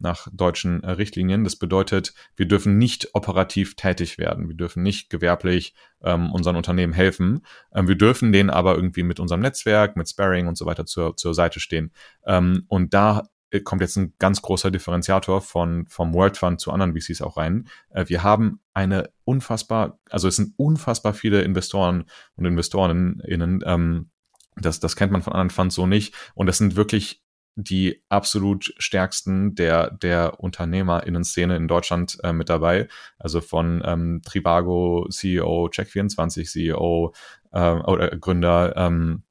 [0.00, 1.44] nach deutschen äh, Richtlinien.
[1.44, 4.48] Das bedeutet, wir dürfen nicht operativ tätig werden.
[4.48, 7.44] Wir dürfen nicht gewerblich ähm, unseren Unternehmen helfen.
[7.74, 11.16] Ähm, wir dürfen denen aber irgendwie mit unserem Netzwerk, mit Sparring und so weiter zur,
[11.16, 11.92] zur Seite stehen.
[12.26, 16.72] Ähm, und da äh, kommt jetzt ein ganz großer Differenziator von vom World Fund zu
[16.72, 17.68] anderen VCs auch rein.
[17.90, 22.04] Äh, wir haben eine unfassbar, also es sind unfassbar viele Investoren
[22.36, 23.22] und Investorinnen,
[23.64, 24.10] ähm,
[24.56, 26.14] das, das kennt man von anderen Funds so nicht.
[26.34, 27.22] Und das sind wirklich
[27.56, 32.88] die absolut stärksten der, der UnternehmerInnen-Szene in Deutschland äh, mit dabei.
[33.18, 37.12] Also von ähm, Tribago CEO, Check24 CEO
[37.52, 39.24] äh, oder Gründer, ähm,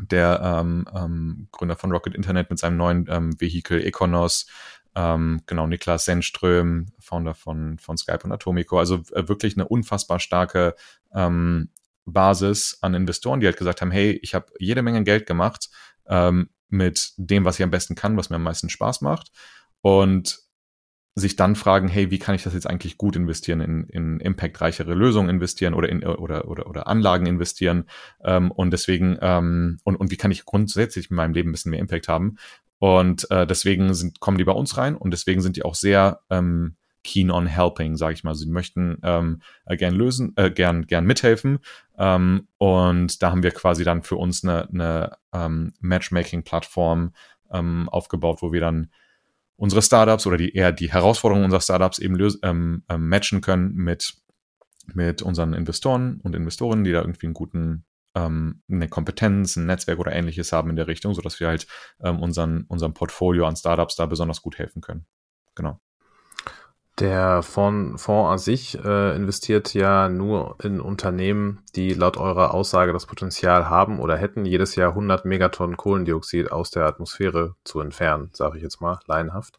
[0.00, 4.46] der ähm, ähm, Gründer von Rocket Internet mit seinem neuen ähm, Vehikel Econos,
[4.96, 8.78] ähm, genau, Niklas Sennström, Founder von, von Skype und Atomico.
[8.78, 10.74] Also äh, wirklich eine unfassbar starke
[11.12, 11.70] ähm,
[12.06, 15.70] Basis an Investoren, die halt gesagt haben, hey, ich habe jede Menge Geld gemacht
[16.06, 19.30] ähm, mit dem, was ich am besten kann, was mir am meisten Spaß macht.
[19.80, 20.44] Und
[21.16, 24.94] sich dann fragen, hey, wie kann ich das jetzt eigentlich gut investieren, in, in impactreichere
[24.94, 27.84] Lösungen investieren oder in oder oder, oder Anlagen investieren
[28.24, 31.70] ähm, und deswegen ähm, und, und wie kann ich grundsätzlich in meinem Leben ein bisschen
[31.70, 32.36] mehr Impact haben
[32.78, 36.20] und äh, deswegen sind kommen die bei uns rein und deswegen sind die auch sehr
[36.30, 38.34] ähm, keen on helping, sage ich mal.
[38.34, 41.60] Sie möchten ähm, äh, gern lösen, äh, gern, gern mithelfen.
[41.96, 47.14] Ähm, und da haben wir quasi dann für uns eine, eine ähm, Matchmaking-Plattform
[47.52, 48.90] ähm, aufgebaut, wo wir dann
[49.56, 53.74] unsere Startups oder die eher die Herausforderungen unserer Startups eben lösen, ähm, ähm, matchen können
[53.74, 54.14] mit,
[54.92, 57.84] mit unseren Investoren und Investorinnen, die da irgendwie einen guten
[58.16, 61.66] ähm, eine Kompetenz, ein Netzwerk oder ähnliches haben in der Richtung, sodass wir halt
[62.02, 65.06] ähm, unseren, unserem Portfolio an Startups da besonders gut helfen können.
[65.54, 65.80] Genau.
[67.00, 72.92] Der Fonds, Fonds an sich äh, investiert ja nur in Unternehmen, die laut eurer Aussage
[72.92, 78.30] das Potenzial haben oder hätten, jedes Jahr 100 Megatonnen Kohlendioxid aus der Atmosphäre zu entfernen,
[78.32, 79.58] sage ich jetzt mal, laienhaft.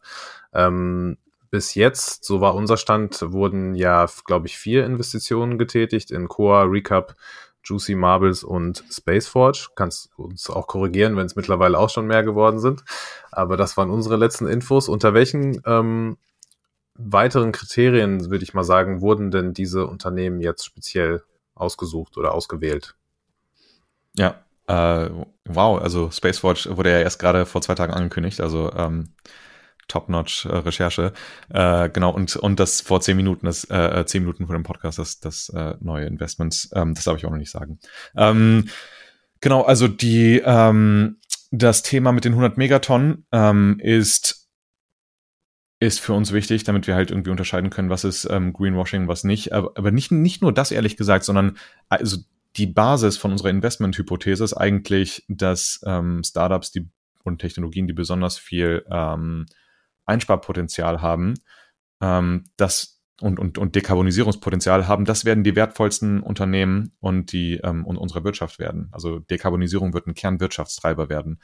[0.54, 1.18] Ähm,
[1.50, 6.62] bis jetzt, so war unser Stand, wurden ja, glaube ich, vier Investitionen getätigt in Coa,
[6.62, 7.16] Recap,
[7.64, 9.68] Juicy Marbles und Spaceforge.
[9.74, 12.84] Kannst uns auch korrigieren, wenn es mittlerweile auch schon mehr geworden sind.
[13.30, 14.88] Aber das waren unsere letzten Infos.
[14.88, 16.16] Unter welchen ähm,
[16.98, 21.22] weiteren Kriterien, würde ich mal sagen, wurden denn diese Unternehmen jetzt speziell
[21.54, 22.94] ausgesucht oder ausgewählt?
[24.16, 25.10] Ja, äh,
[25.44, 29.10] wow, also Spacewatch wurde ja erst gerade vor zwei Tagen angekündigt, also ähm,
[29.88, 31.12] Top-Notch-Recherche.
[31.48, 34.98] Äh, genau, und, und das vor zehn Minuten, das äh, zehn Minuten vor dem Podcast,
[34.98, 37.78] das, das äh, neue Investment, ähm, das darf ich auch noch nicht sagen.
[38.16, 38.68] Ähm,
[39.40, 41.18] genau, also die ähm,
[41.50, 44.45] das Thema mit den 100 Megatonnen ähm, ist
[45.78, 49.24] ist für uns wichtig, damit wir halt irgendwie unterscheiden können, was ist ähm, Greenwashing, was
[49.24, 49.52] nicht.
[49.52, 51.58] Aber, aber nicht, nicht nur das, ehrlich gesagt, sondern
[51.88, 52.18] also
[52.56, 56.88] die Basis von unserer Investment-Hypothese ist eigentlich, dass ähm, Startups die,
[57.24, 59.46] und Technologien, die besonders viel ähm,
[60.06, 61.34] Einsparpotenzial haben,
[62.00, 67.86] ähm, das und, und, und Dekarbonisierungspotenzial haben, das werden die wertvollsten Unternehmen und die ähm,
[67.86, 68.88] und unsere Wirtschaft werden.
[68.92, 71.40] Also Dekarbonisierung wird ein Kernwirtschaftstreiber werden.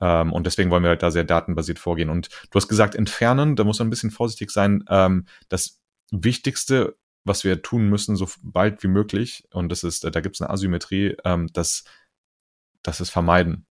[0.00, 2.10] Ähm, und deswegen wollen wir halt da sehr datenbasiert vorgehen.
[2.10, 4.84] Und du hast gesagt, entfernen, da muss man ein bisschen vorsichtig sein.
[4.88, 5.80] Ähm, das
[6.10, 10.42] Wichtigste, was wir tun müssen, so bald wie möglich, und das ist, da gibt es
[10.42, 11.84] eine Asymmetrie, ähm, das,
[12.82, 13.66] das ist vermeiden,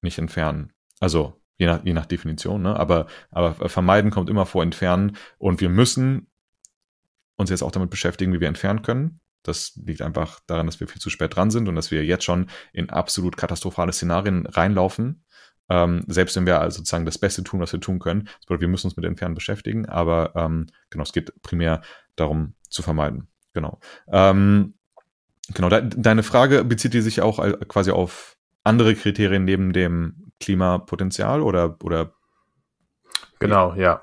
[0.00, 0.72] nicht entfernen.
[1.00, 2.76] Also je nach, je nach Definition, ne?
[2.78, 6.28] aber, aber vermeiden kommt immer vor entfernen und wir müssen
[7.36, 9.20] uns jetzt auch damit beschäftigen, wie wir entfernen können.
[9.42, 12.24] Das liegt einfach daran, dass wir viel zu spät dran sind und dass wir jetzt
[12.24, 15.23] schon in absolut katastrophale Szenarien reinlaufen,
[15.68, 18.28] ähm, selbst wenn wir also sozusagen das Beste tun, was wir tun können.
[18.40, 21.82] Bedeutet, wir müssen uns mit Entfernen beschäftigen, aber ähm, genau, es geht primär
[22.16, 23.28] darum zu vermeiden.
[23.52, 23.78] Genau.
[24.08, 24.74] Ähm,
[25.54, 31.42] genau, de deine Frage bezieht die sich auch quasi auf andere Kriterien neben dem Klimapotenzial
[31.42, 32.12] oder, oder?
[33.38, 34.02] Genau, ja.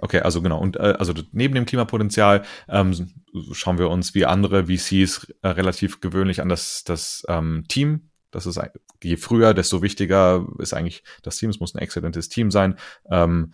[0.00, 0.58] Okay, also genau.
[0.58, 3.10] Und äh, also neben dem Klimapotenzial ähm,
[3.52, 8.10] schauen wir uns wie andere VCs äh, relativ gewöhnlich an das, das ähm, Team.
[8.30, 8.60] Das ist
[9.02, 11.50] je früher, desto wichtiger ist eigentlich das Team.
[11.50, 12.76] Es muss ein exzellentes Team sein.
[13.10, 13.52] Ähm,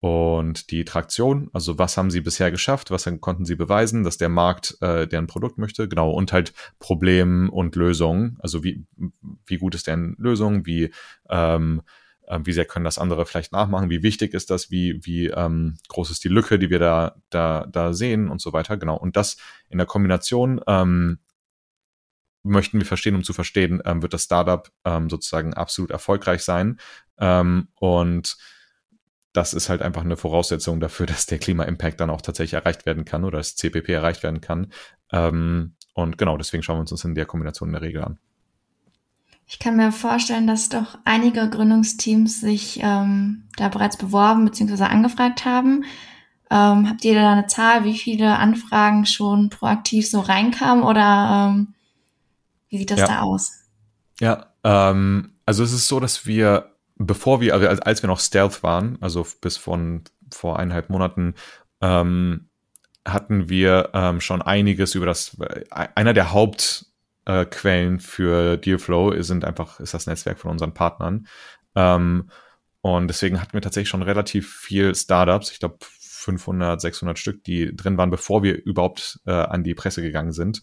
[0.00, 4.28] und die Traktion, also was haben sie bisher geschafft, was konnten sie beweisen, dass der
[4.28, 8.84] Markt äh, deren Produkt möchte, genau, und halt Problem und Lösungen, also wie,
[9.46, 10.92] wie gut ist deren Lösung, wie,
[11.30, 11.80] ähm,
[12.26, 15.78] äh, wie sehr können das andere vielleicht nachmachen, wie wichtig ist das, wie, wie ähm,
[15.88, 18.28] groß ist die Lücke, die wir da, da, da sehen?
[18.28, 18.96] Und so weiter, genau.
[18.96, 19.38] Und das
[19.70, 21.18] in der Kombination ähm,
[22.46, 26.78] möchten wir verstehen, um zu verstehen, ähm, wird das Startup ähm, sozusagen absolut erfolgreich sein
[27.18, 28.36] ähm, und
[29.36, 33.04] das ist halt einfach eine Voraussetzung dafür, dass der Klima-Impact dann auch tatsächlich erreicht werden
[33.04, 34.72] kann oder das CPP erreicht werden kann.
[35.12, 38.18] Ähm, und genau, deswegen schauen wir uns das in der Kombination in der Regel an.
[39.48, 44.84] Ich kann mir vorstellen, dass doch einige Gründungsteams sich ähm, da bereits beworben bzw.
[44.84, 45.84] angefragt haben.
[46.50, 51.54] Ähm, habt ihr da eine Zahl, wie viele Anfragen schon proaktiv so reinkamen oder
[52.76, 53.06] wie sieht das ja.
[53.06, 53.52] da aus?
[54.20, 58.62] Ja, ähm, also es ist so, dass wir bevor wir, also als wir noch Stealth
[58.62, 61.34] waren, also bis von vor eineinhalb Monaten,
[61.80, 62.48] ähm,
[63.06, 69.44] hatten wir ähm, schon einiges über das, äh, einer der Hauptquellen äh, für Dealflow sind
[69.44, 71.28] einfach, ist das Netzwerk von unseren Partnern.
[71.76, 72.30] Ähm,
[72.80, 77.74] und deswegen hatten wir tatsächlich schon relativ viel Startups, ich glaube 500, 600 Stück, die
[77.76, 80.62] drin waren, bevor wir überhaupt äh, an die Presse gegangen sind.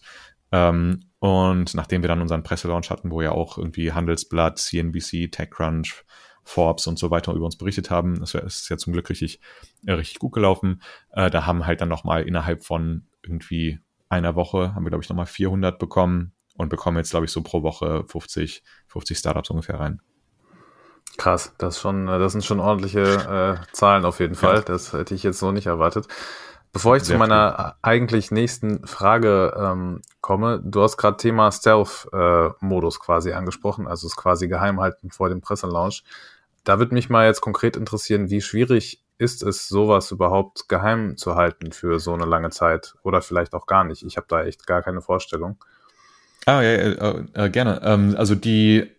[0.52, 6.04] Ähm, und nachdem wir dann unseren Presselaunch hatten, wo ja auch irgendwie Handelsblatt, CNBC, TechCrunch,
[6.42, 9.40] Forbes und so weiter über uns berichtet haben, das ist ja zum Glück richtig,
[9.86, 10.82] äh, richtig gut gelaufen.
[11.12, 13.78] Äh, da haben halt dann nochmal innerhalb von irgendwie
[14.10, 17.42] einer Woche, haben wir glaube ich nochmal 400 bekommen und bekommen jetzt glaube ich so
[17.42, 20.02] pro Woche 50, 50 Startups ungefähr rein.
[21.16, 23.00] Krass, das schon, das sind schon ordentliche
[23.62, 24.56] äh, Zahlen auf jeden Fall.
[24.56, 24.60] Ja.
[24.60, 26.06] Das hätte ich jetzt so nicht erwartet.
[26.74, 27.72] Bevor ich Sehr zu meiner cool.
[27.82, 34.16] eigentlich nächsten Frage ähm, komme, du hast gerade Thema Stealth-Modus äh, quasi angesprochen, also es
[34.16, 36.02] quasi geheim halten vor dem Presselaunch.
[36.64, 41.36] Da würde mich mal jetzt konkret interessieren, wie schwierig ist es, sowas überhaupt geheim zu
[41.36, 44.02] halten für so eine lange Zeit oder vielleicht auch gar nicht.
[44.02, 45.56] Ich habe da echt gar keine Vorstellung.
[46.44, 47.82] Ah, ja, äh, äh, gerne.
[47.84, 48.90] Ähm, also die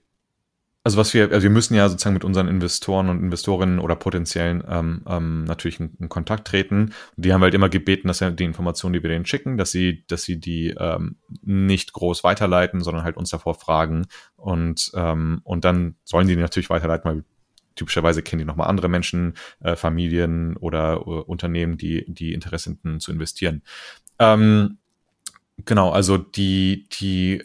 [0.86, 4.64] also was wir, also wir müssen ja sozusagen mit unseren Investoren und Investorinnen oder potenziellen
[4.70, 6.94] ähm, ähm, natürlich in, in, Kontakt treten.
[7.16, 10.06] Die haben halt immer gebeten, dass ja die Informationen, die wir denen schicken, dass sie,
[10.06, 14.06] dass sie die ähm, nicht groß weiterleiten, sondern halt uns davor fragen.
[14.36, 17.24] Und, ähm, und dann sollen die natürlich weiterleiten, weil
[17.74, 23.00] typischerweise kennen die nochmal andere Menschen, äh, Familien oder äh, Unternehmen, die, die Interesse hätten
[23.00, 23.64] zu investieren.
[24.20, 24.78] Ähm,
[25.66, 27.44] genau, also die, die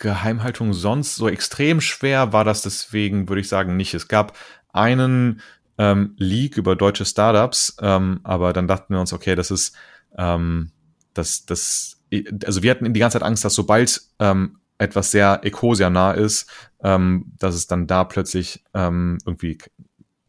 [0.00, 3.94] Geheimhaltung sonst so extrem schwer war das deswegen, würde ich sagen, nicht.
[3.94, 4.36] Es gab
[4.72, 5.42] einen
[5.78, 9.76] ähm, Leak über deutsche Startups, ähm, aber dann dachten wir uns, okay, das ist,
[10.16, 10.72] ähm,
[11.14, 12.02] das, das,
[12.44, 16.50] also wir hatten die ganze Zeit Angst, dass sobald ähm, etwas sehr Ecosia nah ist,
[16.82, 19.58] ähm, dass es dann da plötzlich ähm, irgendwie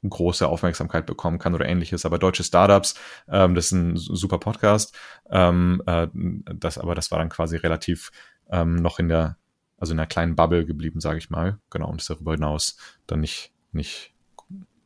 [0.03, 2.05] große Aufmerksamkeit bekommen kann oder ähnliches.
[2.05, 2.95] Aber deutsche Startups,
[3.29, 4.97] ähm, das ist ein super Podcast.
[5.29, 8.11] Ähm, äh, das, aber das war dann quasi relativ
[8.51, 9.37] ähm, noch in der
[9.81, 11.59] also in einer kleinen Bubble geblieben, sage ich mal.
[11.71, 14.13] Genau, und ist darüber hinaus dann nicht, nicht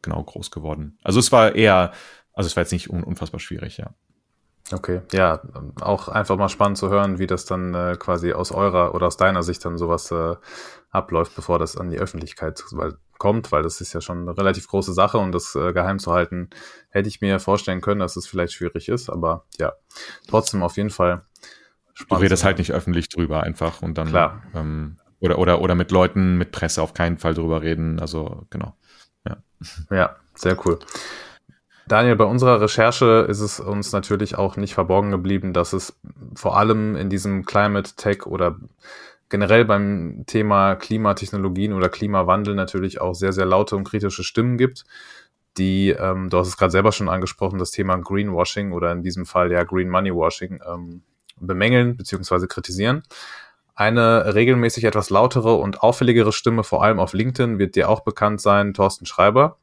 [0.01, 0.97] genau groß geworden.
[1.03, 1.91] Also es war eher,
[2.33, 3.93] also es war jetzt nicht un unfassbar schwierig, ja.
[4.71, 5.41] Okay, ja,
[5.81, 9.17] auch einfach mal spannend zu hören, wie das dann äh, quasi aus eurer oder aus
[9.17, 10.35] deiner Sicht dann sowas äh,
[10.89, 12.63] abläuft, bevor das an die Öffentlichkeit
[13.19, 16.13] kommt, weil das ist ja schon eine relativ große Sache und das äh, geheim zu
[16.13, 16.49] halten,
[16.89, 19.73] hätte ich mir vorstellen können, dass es vielleicht schwierig ist, aber ja,
[20.27, 21.25] trotzdem auf jeden Fall
[21.95, 22.19] Spannend.
[22.19, 24.43] Du redest halt nicht öffentlich drüber einfach und dann Klar.
[24.53, 27.99] Ähm, oder oder oder mit Leuten, mit Presse auf keinen Fall drüber reden.
[27.99, 28.75] Also genau.
[29.25, 29.37] Ja.
[29.89, 30.77] Ja, sehr cool.
[31.87, 35.97] Daniel, bei unserer Recherche ist es uns natürlich auch nicht verborgen geblieben, dass es
[36.35, 38.57] vor allem in diesem Climate Tech oder
[39.29, 44.85] generell beim Thema Klimatechnologien oder Klimawandel natürlich auch sehr, sehr laute und kritische Stimmen gibt,
[45.57, 49.25] die, ähm, du hast es gerade selber schon angesprochen, das Thema Greenwashing oder in diesem
[49.25, 51.03] Fall ja Green Money Washing ähm,
[51.39, 52.47] bemängeln bzw.
[52.47, 53.03] kritisieren.
[53.75, 58.39] Eine regelmäßig etwas lautere und auffälligere Stimme, vor allem auf LinkedIn, wird dir auch bekannt
[58.39, 59.57] sein, Thorsten Schreiber,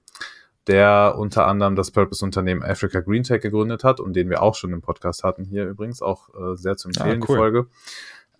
[0.66, 4.72] der unter anderem das Purpose-Unternehmen Africa Green Tech gegründet hat und den wir auch schon
[4.72, 7.37] im Podcast hatten, hier übrigens auch äh, sehr zu empfehlen, ja, cool.
[7.37, 7.66] die Folge.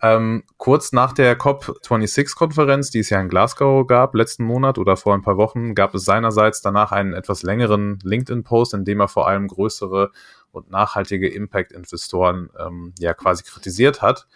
[0.05, 5.15] Ähm, kurz nach der COP26-Konferenz, die es ja in Glasgow gab, letzten Monat oder vor
[5.15, 9.29] ein paar Wochen, gab es seinerseits danach einen etwas längeren LinkedIn-Post, in dem er vor
[9.29, 10.11] allem größere
[10.53, 14.29] und nachhaltige Impact-Investoren ähm, ja quasi kritisiert hat,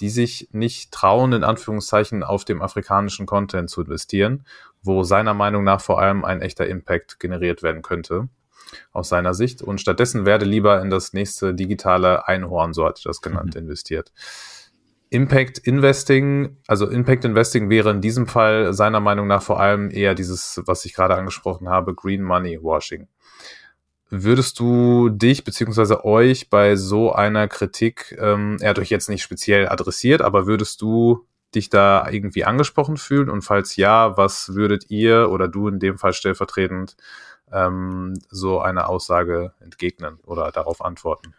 [0.00, 4.44] die sich nicht trauen, in Anführungszeichen auf dem afrikanischen Content zu investieren,
[4.82, 8.28] wo seiner Meinung nach vor allem ein echter Impact generiert werden könnte
[8.92, 9.62] aus seiner Sicht.
[9.62, 13.62] Und stattdessen werde lieber in das nächste digitale Einhorn, so hat er das genannt, mhm.
[13.62, 14.12] investiert.
[15.10, 20.14] Impact Investing, also Impact Investing wäre in diesem Fall seiner Meinung nach vor allem eher
[20.14, 23.08] dieses, was ich gerade angesprochen habe, Green Money Washing.
[24.14, 29.22] Würdest du dich beziehungsweise euch bei so einer Kritik, ähm, er hat euch jetzt nicht
[29.22, 33.30] speziell adressiert, aber würdest du dich da irgendwie angesprochen fühlen?
[33.30, 36.94] Und falls ja, was würdet ihr oder du in dem Fall stellvertretend
[37.50, 41.32] ähm, so eine Aussage entgegnen oder darauf antworten?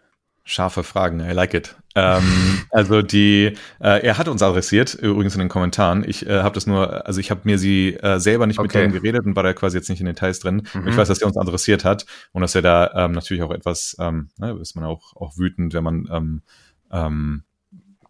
[0.46, 1.76] Scharfe Fragen, I like it.
[1.96, 2.24] ähm,
[2.72, 6.04] also die, äh, er hat uns adressiert, übrigens in den Kommentaren.
[6.08, 8.88] Ich äh, habe das nur, also ich habe mir sie äh, selber nicht okay.
[8.88, 10.68] mit ihm geredet und war da quasi jetzt nicht in den Details drin.
[10.74, 10.88] Mhm.
[10.88, 13.96] Ich weiß, dass er uns adressiert hat und dass er da ähm, natürlich auch etwas,
[14.00, 16.42] ähm, ne, ist man auch, auch wütend, wenn man ähm,
[16.92, 17.44] ähm,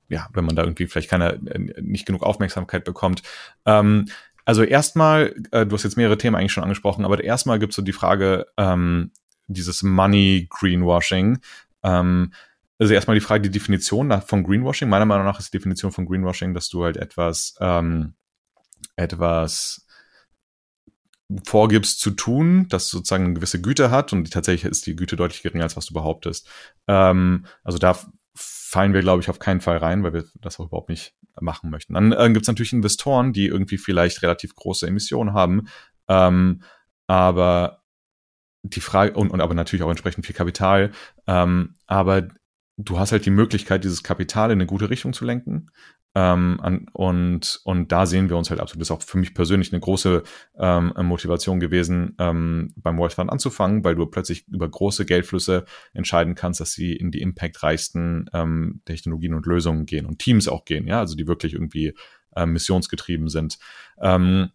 [0.10, 3.24] ja, wenn man da irgendwie vielleicht keine, äh, nicht genug Aufmerksamkeit bekommt.
[3.66, 4.06] Ähm,
[4.46, 7.76] also erstmal, äh, du hast jetzt mehrere Themen eigentlich schon angesprochen, aber erstmal gibt es
[7.76, 9.12] so die Frage, ähm,
[9.48, 11.40] dieses Money Greenwashing.
[11.84, 12.34] Ähm,
[12.80, 14.90] also erstmal die Frage, die Definition von Greenwashing.
[14.90, 18.16] Meiner Meinung nach ist die Definition von Greenwashing, dass du halt etwas, ähm,
[18.96, 19.86] etwas
[21.46, 25.42] vorgibst zu tun, das sozusagen eine gewisse Güte hat und tatsächlich ist die Güte deutlich
[25.42, 26.48] geringer, als was du behauptest.
[26.88, 27.98] Ähm, also da
[28.36, 31.70] fallen wir, glaube ich, auf keinen Fall rein, weil wir das auch überhaupt nicht machen
[31.70, 31.94] möchten.
[31.94, 35.68] Dann äh, gibt es natürlich Investoren, die irgendwie vielleicht relativ große Emissionen haben,
[36.08, 36.64] ähm,
[37.08, 37.83] aber
[38.64, 40.92] die Frage, und, und aber natürlich auch entsprechend viel Kapital,
[41.28, 42.28] ähm, aber
[42.78, 45.70] du hast halt die Möglichkeit, dieses Kapital in eine gute Richtung zu lenken.
[46.16, 48.82] Ähm, an, und, und da sehen wir uns halt absolut.
[48.82, 50.22] Das ist auch für mich persönlich eine große
[50.60, 56.36] ähm, Motivation gewesen, ähm, beim World Fund anzufangen, weil du plötzlich über große Geldflüsse entscheiden
[56.36, 60.86] kannst, dass sie in die impactreichsten ähm, Technologien und Lösungen gehen und Teams auch gehen,
[60.86, 61.96] ja, also die wirklich irgendwie
[62.36, 63.58] äh, missionsgetrieben sind.
[64.00, 64.52] Ähm,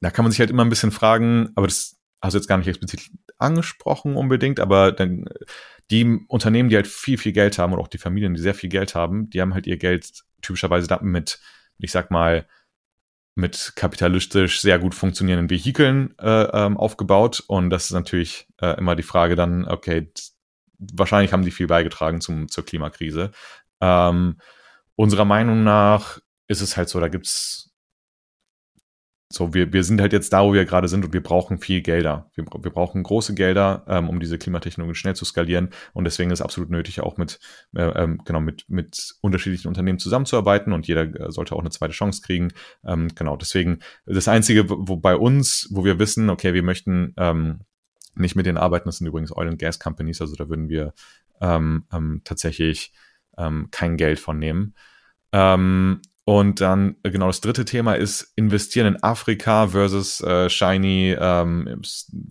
[0.00, 2.58] da kann man sich halt immer ein bisschen fragen, aber das hast du jetzt gar
[2.58, 5.26] nicht explizit angesprochen unbedingt, aber dann
[5.90, 8.70] die Unternehmen, die halt viel, viel Geld haben oder auch die Familien, die sehr viel
[8.70, 11.40] Geld haben, die haben halt ihr Geld typischerweise mit,
[11.78, 12.46] ich sag mal,
[13.34, 17.42] mit kapitalistisch sehr gut funktionierenden Vehikeln äh, ähm, aufgebaut.
[17.46, 20.12] Und das ist natürlich äh, immer die Frage dann, okay,
[20.78, 23.32] wahrscheinlich haben die viel beigetragen zum, zur Klimakrise.
[23.80, 24.38] Ähm,
[24.94, 27.73] unserer Meinung nach ist es halt so, da gibt's
[29.30, 31.80] so, wir, wir sind halt jetzt da, wo wir gerade sind und wir brauchen viel
[31.80, 32.30] Gelder.
[32.34, 35.70] Wir, wir brauchen große Gelder, ähm, um diese Klimatechnologie schnell zu skalieren.
[35.92, 37.40] Und deswegen ist absolut nötig, auch mit,
[37.74, 41.94] äh, ähm, genau, mit, mit unterschiedlichen Unternehmen zusammenzuarbeiten und jeder äh, sollte auch eine zweite
[41.94, 42.52] Chance kriegen.
[42.86, 47.60] Ähm, genau, deswegen das Einzige, wo bei uns, wo wir wissen, okay, wir möchten ähm,
[48.14, 50.92] nicht mit denen arbeiten, das sind übrigens Oil and Gas Companies, also da würden wir
[51.40, 52.92] ähm, ähm, tatsächlich
[53.36, 54.74] ähm, kein Geld von nehmen.
[55.32, 61.14] Ähm, und dann, äh, genau, das dritte Thema ist investieren in Afrika versus äh, shiny,
[61.18, 61.82] ähm,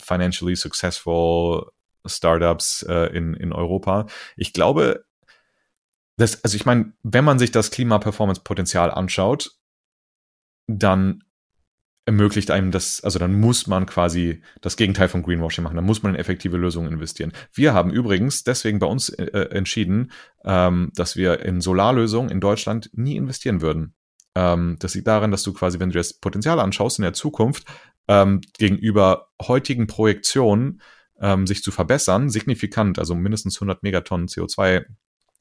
[0.02, 1.72] financially successful
[2.06, 4.08] Startups äh, in, in Europa.
[4.36, 5.06] Ich glaube,
[6.18, 9.58] das, also ich meine, wenn man sich das Klima-Performance-Potenzial anschaut,
[10.68, 11.24] dann
[12.06, 16.04] ermöglicht einem das, also dann muss man quasi das Gegenteil von Greenwashing machen, dann muss
[16.04, 17.32] man in effektive Lösungen investieren.
[17.54, 20.12] Wir haben übrigens deswegen bei uns äh, entschieden,
[20.44, 23.94] ähm, dass wir in Solarlösungen in Deutschland nie investieren würden.
[24.36, 27.66] Ähm, das liegt daran, dass du quasi, wenn du das Potenzial anschaust in der Zukunft,
[28.10, 30.82] ähm, gegenüber heutigen Projektionen
[31.22, 34.86] ähm, sich zu verbessern, signifikant, also mindestens 100 Megatonnen CO2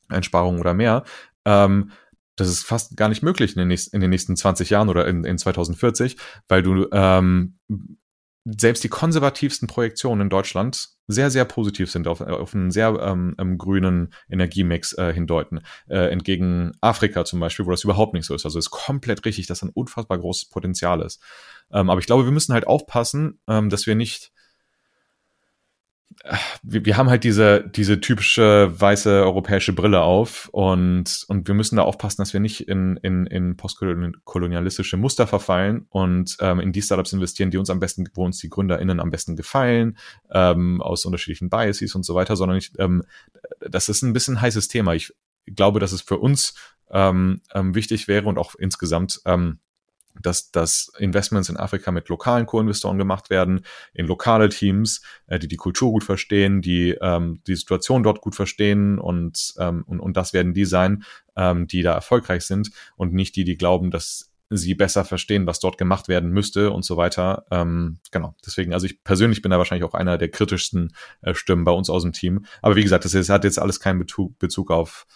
[0.08, 1.02] Einsparungen oder mehr,
[1.44, 1.90] ähm,
[2.36, 5.06] das ist fast gar nicht möglich in den, nächsten, in den nächsten 20 Jahren oder
[5.06, 6.16] in, in 2040,
[6.48, 7.58] weil du ähm,
[8.44, 13.34] selbst die konservativsten Projektionen in Deutschland sehr, sehr positiv sind, auf, auf einen sehr ähm,
[13.38, 15.60] ähm, grünen Energiemix äh, hindeuten.
[15.88, 18.44] Äh, entgegen Afrika zum Beispiel, wo das überhaupt nicht so ist.
[18.44, 21.22] Also ist komplett richtig, dass ein unfassbar großes Potenzial ist.
[21.70, 24.32] Ähm, aber ich glaube, wir müssen halt aufpassen, ähm, dass wir nicht
[26.62, 31.76] wir, wir haben halt diese, diese typische weiße europäische Brille auf und, und wir müssen
[31.76, 36.82] da aufpassen, dass wir nicht in, in, in postkolonialistische Muster verfallen und ähm, in die
[36.82, 39.98] Startups investieren, die uns am besten, wo uns die GründerInnen am besten gefallen,
[40.30, 43.02] ähm, aus unterschiedlichen Biases und so weiter, sondern ich, ähm,
[43.60, 44.94] das ist ein bisschen ein heißes Thema.
[44.94, 45.12] Ich
[45.46, 46.54] glaube, dass es für uns
[46.90, 49.58] ähm, ähm, wichtig wäre und auch insgesamt ähm,
[50.20, 55.48] dass, dass Investments in Afrika mit lokalen Co-Investoren gemacht werden, in lokale Teams, äh, die
[55.48, 60.16] die Kultur gut verstehen, die ähm, die Situation dort gut verstehen und, ähm, und, und
[60.16, 61.04] das werden die sein,
[61.36, 65.60] ähm, die da erfolgreich sind und nicht die, die glauben, dass sie besser verstehen, was
[65.60, 67.46] dort gemacht werden müsste und so weiter.
[67.50, 70.92] Ähm, genau, deswegen, also ich persönlich bin da wahrscheinlich auch einer der kritischsten
[71.22, 72.44] äh, Stimmen bei uns aus dem Team.
[72.60, 75.06] Aber wie gesagt, das, ist, hat jetzt alles keinen Bezug, Bezug auf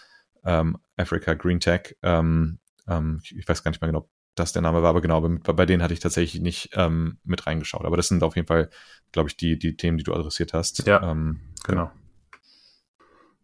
[0.43, 1.95] ähm, Africa Green Tech.
[2.01, 4.09] Ähm, ähm, ich weiß gar nicht mehr genau,
[4.39, 7.47] das der Name war, aber genau, bei, bei denen hatte ich tatsächlich nicht ähm, mit
[7.47, 7.85] reingeschaut.
[7.85, 8.69] Aber das sind auf jeden Fall,
[9.11, 10.85] glaube ich, die, die Themen, die du adressiert hast.
[10.87, 11.91] Ja, ähm, genau.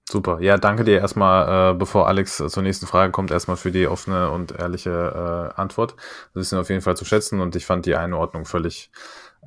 [0.09, 0.39] Super.
[0.41, 4.29] Ja, danke dir erstmal, äh, bevor Alex zur nächsten Frage kommt, erstmal für die offene
[4.31, 4.91] und ehrliche
[5.55, 5.95] äh, Antwort.
[6.33, 8.91] Das ist auf jeden Fall zu schätzen und ich fand die Einordnung völlig,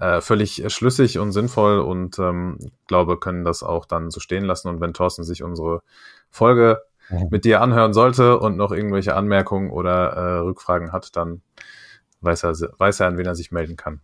[0.00, 4.68] äh, völlig schlüssig und sinnvoll und ähm, glaube, können das auch dann so stehen lassen.
[4.68, 5.82] Und wenn Thorsten sich unsere
[6.30, 6.82] Folge.
[7.30, 11.42] mit dir anhören sollte und noch irgendwelche Anmerkungen oder äh, Rückfragen hat, dann
[12.20, 14.00] weiß er, weiß er, an wen er sich melden kann.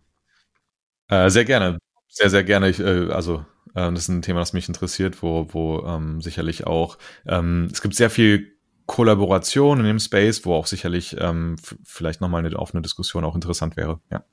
[1.09, 1.79] Äh, sehr gerne.
[2.07, 2.69] Sehr, sehr gerne.
[2.69, 3.45] Ich, äh, also
[3.75, 7.81] ähm, das ist ein Thema, das mich interessiert, wo, wo ähm, sicherlich auch, ähm, es
[7.81, 8.53] gibt sehr viel
[8.85, 13.77] Kollaboration in dem Space, wo auch sicherlich ähm, vielleicht nochmal eine offene Diskussion auch interessant
[13.77, 13.99] wäre.
[14.11, 14.23] Ja.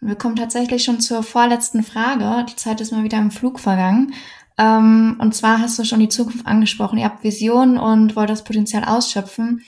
[0.00, 2.44] Wir kommen tatsächlich schon zur vorletzten Frage.
[2.50, 4.12] Die Zeit ist mal wieder im Flug vergangen.
[4.58, 6.98] Ähm, und zwar hast du schon die Zukunft angesprochen.
[6.98, 9.62] Ihr habt Visionen und wollt das Potenzial ausschöpfen.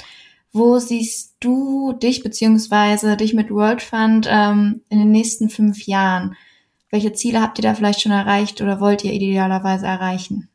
[0.52, 6.36] Wo siehst du dich beziehungsweise dich mit World Fund ähm, in den nächsten fünf Jahren?
[6.90, 10.48] Welche Ziele habt ihr da vielleicht schon erreicht oder wollt ihr idealerweise erreichen?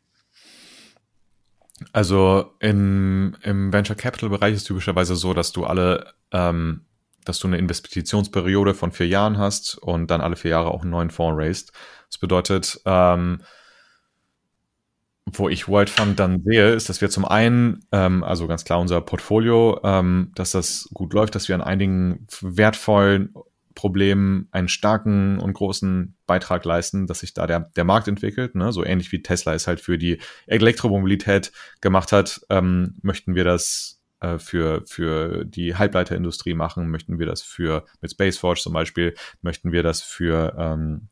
[1.92, 6.86] Also im, im Venture Capital Bereich ist typischerweise so, dass du alle, ähm,
[7.24, 10.92] dass du eine Investitionsperiode von vier Jahren hast und dann alle vier Jahre auch einen
[10.92, 11.72] neuen Fonds raised.
[12.10, 13.42] Das bedeutet, ähm,
[15.32, 18.80] wo ich World Fund dann sehe, ist, dass wir zum einen, ähm, also ganz klar
[18.80, 23.34] unser Portfolio, ähm, dass das gut läuft, dass wir an einigen wertvollen
[23.76, 28.56] Problemen einen starken und großen Beitrag leisten, dass sich da der, der Markt entwickelt.
[28.56, 28.72] Ne?
[28.72, 31.52] So ähnlich wie Tesla es halt für die Elektromobilität
[31.82, 37.42] gemacht hat, ähm, möchten wir das äh, für, für die Halbleiterindustrie machen, möchten wir das
[37.42, 41.10] für mit Spaceforge zum Beispiel, möchten wir das für ähm,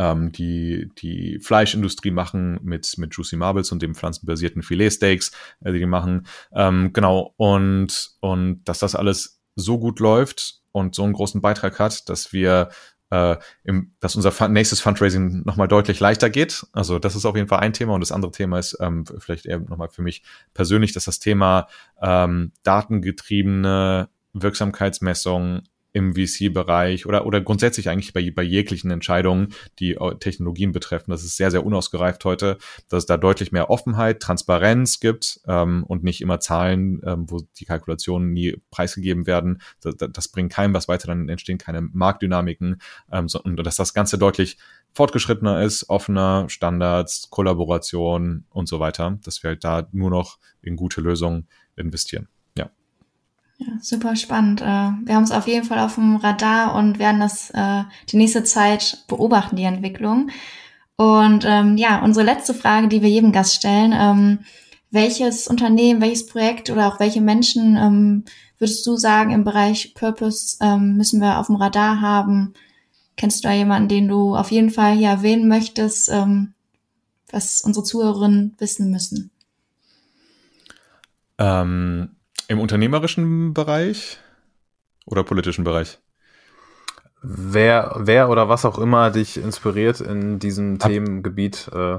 [0.00, 5.80] ähm, die, die Fleischindustrie machen mit, mit Juicy Marbles und dem pflanzenbasierten Filetsteaks, äh, die
[5.80, 6.26] die machen.
[6.54, 11.78] Ähm, genau, und, und dass das alles so gut läuft, und so einen großen Beitrag
[11.78, 12.68] hat, dass wir
[13.10, 16.64] äh, im, dass unser Fund, nächstes Fundraising nochmal deutlich leichter geht.
[16.72, 19.46] Also das ist auf jeden Fall ein Thema und das andere Thema ist ähm, vielleicht
[19.46, 20.22] eher nochmal für mich
[20.54, 21.66] persönlich, dass das Thema
[22.00, 30.72] ähm, datengetriebene Wirksamkeitsmessung im VC-Bereich oder, oder grundsätzlich eigentlich bei, bei jeglichen Entscheidungen, die Technologien
[30.72, 31.10] betreffen.
[31.10, 35.84] Das ist sehr, sehr unausgereift heute, dass es da deutlich mehr Offenheit, Transparenz gibt ähm,
[35.84, 39.60] und nicht immer Zahlen, ähm, wo die Kalkulationen nie preisgegeben werden.
[39.80, 42.80] Das, das bringt keinem was weiter, dann entstehen keine Marktdynamiken
[43.10, 44.58] ähm, so, und dass das Ganze deutlich
[44.92, 50.76] fortgeschrittener ist, offener, Standards, Kollaboration und so weiter, dass wir halt da nur noch in
[50.76, 52.28] gute Lösungen investieren.
[53.60, 54.62] Ja, super spannend.
[54.62, 58.16] Äh, wir haben es auf jeden Fall auf dem Radar und werden das äh, die
[58.16, 60.30] nächste Zeit beobachten, die Entwicklung.
[60.96, 64.38] Und ähm, ja, unsere letzte Frage, die wir jedem Gast stellen, ähm,
[64.90, 68.24] welches Unternehmen, welches Projekt oder auch welche Menschen ähm,
[68.58, 72.54] würdest du sagen im Bereich Purpose ähm, müssen wir auf dem Radar haben?
[73.16, 76.54] Kennst du da jemanden, den du auf jeden Fall hier erwähnen möchtest, ähm,
[77.30, 79.30] was unsere Zuhörerinnen wissen müssen?
[81.38, 82.16] Ähm,
[82.50, 84.18] im unternehmerischen Bereich
[85.06, 86.00] oder politischen Bereich?
[87.22, 91.70] Wer, wer oder was auch immer dich inspiriert in diesem Hab, Themengebiet.
[91.72, 91.98] Äh,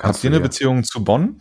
[0.00, 1.40] habt ihr eine Beziehung zu Bonn?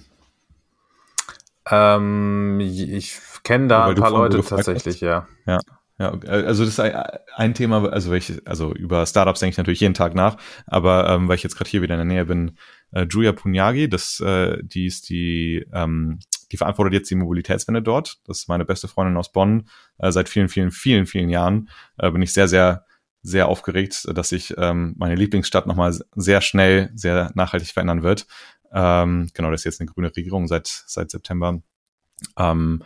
[1.68, 5.28] Ähm, ich kenne da ein paar Leute tatsächlich, ja.
[5.48, 5.60] Ja.
[6.00, 9.94] Ja, also das ist ein Thema, also welche, also über Startups denke ich natürlich jeden
[9.94, 12.58] Tag nach, aber ähm, weil ich jetzt gerade hier wieder in der Nähe bin,
[12.92, 16.20] äh, Julia Punyagi, das, äh, die ist die ähm,
[16.54, 18.20] die verantwortet jetzt die Mobilitätswende dort.
[18.26, 19.68] Das ist meine beste Freundin aus Bonn.
[19.98, 22.86] Äh, seit vielen, vielen, vielen, vielen Jahren äh, bin ich sehr, sehr,
[23.24, 28.28] sehr aufgeregt, dass sich ähm, meine Lieblingsstadt nochmal sehr schnell, sehr nachhaltig verändern wird.
[28.72, 31.60] Ähm, genau, das ist jetzt eine grüne Regierung seit, seit September.
[32.38, 32.84] Ähm,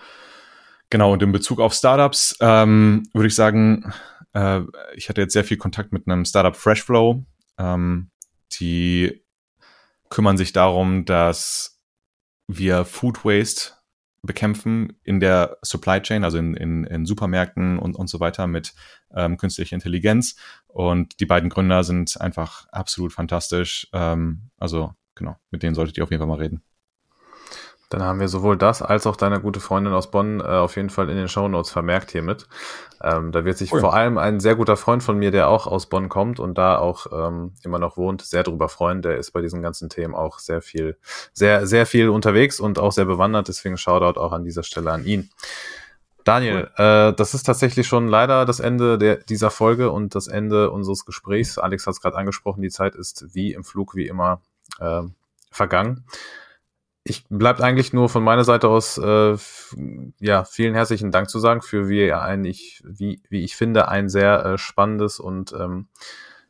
[0.89, 3.91] genau, und in Bezug auf Startups ähm, würde ich sagen,
[4.31, 4.61] äh,
[4.95, 7.25] ich hatte jetzt sehr viel Kontakt mit einem Startup Freshflow.
[7.57, 8.11] Ähm,
[8.53, 9.25] die
[10.07, 11.76] kümmern sich darum, dass
[12.47, 13.73] wir Food Waste
[14.23, 18.73] bekämpfen in der Supply Chain, also in, in, in Supermärkten und, und so weiter mit
[19.13, 20.35] ähm, künstlicher Intelligenz.
[20.67, 23.87] Und die beiden Gründer sind einfach absolut fantastisch.
[23.93, 26.63] Ähm, also genau, mit denen solltet ihr auf jeden Fall mal reden.
[27.89, 30.89] Dann haben wir sowohl das als auch deine gute Freundin aus Bonn äh, auf jeden
[30.89, 32.47] Fall in den Show Notes vermerkt hiermit.
[33.01, 33.79] Ähm, da wird sich cool.
[33.79, 36.77] vor allem ein sehr guter Freund von mir, der auch aus Bonn kommt und da
[36.77, 39.01] auch ähm, immer noch wohnt, sehr drüber freuen.
[39.01, 40.97] Der ist bei diesen ganzen Themen auch sehr viel,
[41.31, 43.47] sehr, sehr viel unterwegs und auch sehr bewandert.
[43.47, 45.29] Deswegen Shoutout auch an dieser Stelle an ihn.
[46.25, 46.85] Daniel, cool.
[46.85, 51.05] äh, das ist tatsächlich schon leider das Ende der, dieser Folge und das Ende unseres
[51.05, 51.57] Gesprächs.
[51.57, 54.41] Alex hat es gerade angesprochen, die Zeit ist wie im Flug, wie immer
[54.81, 55.03] äh,
[55.51, 56.03] vergangen.
[57.09, 59.37] Ich bleibt eigentlich nur von meiner Seite aus äh,
[60.19, 64.09] ja vielen herzlichen Dank zu sagen für wie ein ich wie wie ich finde ein
[64.09, 65.87] sehr äh, spannendes und ähm,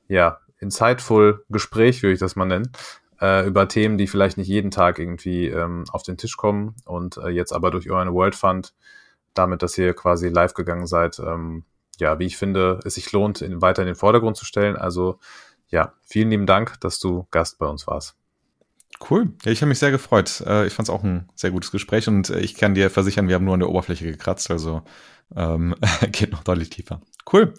[0.08, 2.72] ja insightful Gespräch würde ich das mal nennen
[3.22, 7.18] äh, über Themen, die vielleicht nicht jeden Tag irgendwie ähm, auf den Tisch kommen und
[7.18, 8.74] äh, jetzt aber durch euren World Fund
[9.34, 11.64] damit, dass ihr quasi live gegangen seid, ähm,
[12.00, 14.76] ja, wie ich finde, es sich lohnt, in, weiter in den Vordergrund zu stellen.
[14.76, 15.20] Also
[15.70, 18.16] ja, vielen lieben Dank, dass du Gast bei uns warst.
[19.00, 19.34] Cool.
[19.44, 20.42] Ja, ich habe mich sehr gefreut.
[20.46, 23.28] Äh, ich fand es auch ein sehr gutes Gespräch und äh, ich kann dir versichern,
[23.28, 24.82] wir haben nur an der Oberfläche gekratzt, also
[25.36, 25.76] ähm,
[26.12, 27.02] geht noch deutlich tiefer.
[27.32, 27.54] Cool.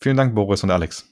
[0.00, 1.08] Vielen Dank, Boris und Alex.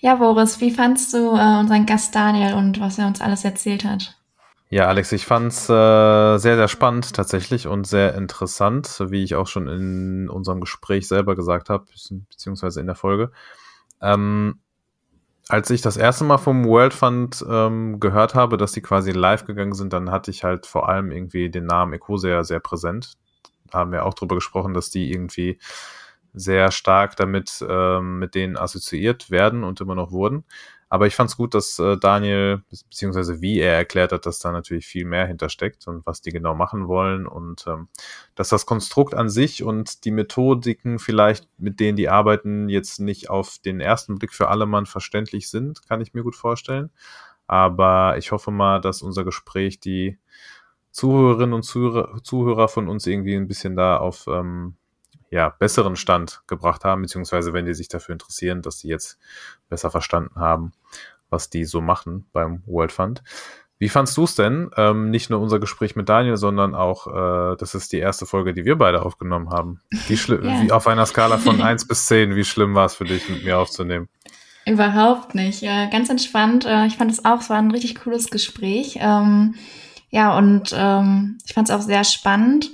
[0.00, 3.84] Ja, Boris, wie fandst du äh, unseren Gast Daniel und was er uns alles erzählt
[3.84, 4.14] hat?
[4.70, 9.46] Ja, Alex, ich fand's äh, sehr, sehr spannend tatsächlich und sehr interessant, wie ich auch
[9.46, 11.86] schon in unserem Gespräch selber gesagt habe,
[12.28, 13.32] beziehungsweise in der Folge.
[14.02, 14.60] Ähm,
[15.48, 19.46] als ich das erste Mal vom World Fund ähm, gehört habe, dass die quasi live
[19.46, 23.14] gegangen sind, dann hatte ich halt vor allem irgendwie den Namen Ecosia sehr präsent.
[23.70, 25.58] Da haben wir auch drüber gesprochen, dass die irgendwie
[26.34, 30.44] sehr stark damit ähm, mit denen assoziiert werden und immer noch wurden.
[30.90, 34.52] Aber ich fand es gut, dass äh, Daniel, beziehungsweise wie er erklärt hat, dass da
[34.52, 37.88] natürlich viel mehr hintersteckt und was die genau machen wollen und ähm,
[38.34, 43.28] dass das Konstrukt an sich und die Methodiken vielleicht, mit denen die arbeiten, jetzt nicht
[43.28, 46.90] auf den ersten Blick für alle Mann verständlich sind, kann ich mir gut vorstellen.
[47.46, 50.18] Aber ich hoffe mal, dass unser Gespräch die
[50.90, 54.77] Zuhörerinnen und Zuhörer, Zuhörer von uns irgendwie ein bisschen da auf ähm,
[55.30, 59.18] ja, besseren Stand gebracht haben, beziehungsweise wenn die sich dafür interessieren, dass die jetzt
[59.68, 60.72] besser verstanden haben,
[61.30, 63.22] was die so machen beim World Fund.
[63.80, 64.70] Wie fandst du es denn?
[64.76, 68.52] Ähm, nicht nur unser Gespräch mit Daniel, sondern auch, äh, das ist die erste Folge,
[68.52, 69.80] die wir beide aufgenommen haben.
[70.08, 70.62] Wie, schlimm, ja.
[70.62, 73.44] wie auf einer Skala von eins bis zehn, wie schlimm war es für dich, mit
[73.44, 74.08] mir aufzunehmen?
[74.66, 75.62] Überhaupt nicht.
[75.62, 76.66] Äh, ganz entspannt.
[76.66, 78.98] Äh, ich fand es auch, es war ein richtig cooles Gespräch.
[79.00, 79.54] Ähm,
[80.10, 82.70] ja, und ähm, ich fand es auch sehr spannend.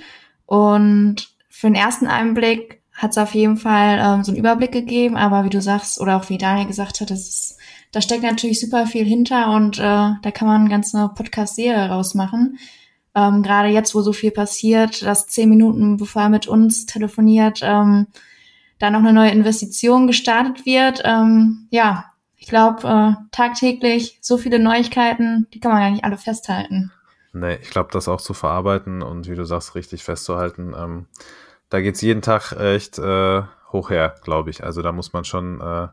[0.47, 1.34] Und
[1.65, 5.45] für den ersten Einblick hat es auf jeden Fall ähm, so einen Überblick gegeben, aber
[5.45, 7.59] wie du sagst, oder auch wie Daniel gesagt hat, das ist,
[7.91, 12.59] da steckt natürlich super viel hinter und äh, da kann man eine ganze Podcast-Serie rausmachen.
[13.15, 17.61] Ähm, Gerade jetzt, wo so viel passiert, dass zehn Minuten bevor er mit uns telefoniert,
[17.63, 18.09] ähm,
[18.79, 21.01] da noch eine neue Investition gestartet wird.
[21.03, 26.19] Ähm, ja, ich glaube, äh, tagtäglich so viele Neuigkeiten, die kann man gar nicht alle
[26.19, 26.93] festhalten.
[27.33, 30.75] Nee, ich glaube, das auch zu verarbeiten und wie du sagst, richtig festzuhalten.
[30.79, 31.07] Ähm,
[31.75, 34.63] da geht's jeden Tag echt äh, hoch her, glaube ich.
[34.63, 35.89] Also da muss man schon äh,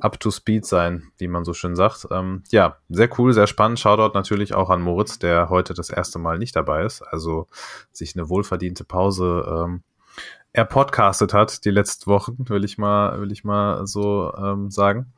[0.00, 2.06] up to speed sein, wie man so schön sagt.
[2.10, 3.80] Ähm, ja, sehr cool, sehr spannend.
[3.80, 7.00] Shoutout natürlich auch an Moritz, der heute das erste Mal nicht dabei ist.
[7.00, 7.46] Also
[7.90, 9.82] sich eine wohlverdiente Pause ähm,
[10.52, 15.12] er podcastet hat die letzten Wochen, will ich mal, will ich mal so ähm, sagen.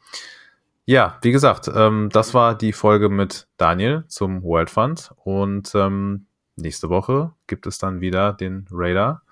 [0.85, 6.27] Ja, wie gesagt, ähm, das war die Folge mit Daniel zum World Fund und ähm,
[6.55, 9.23] nächste Woche gibt es dann wieder den Radar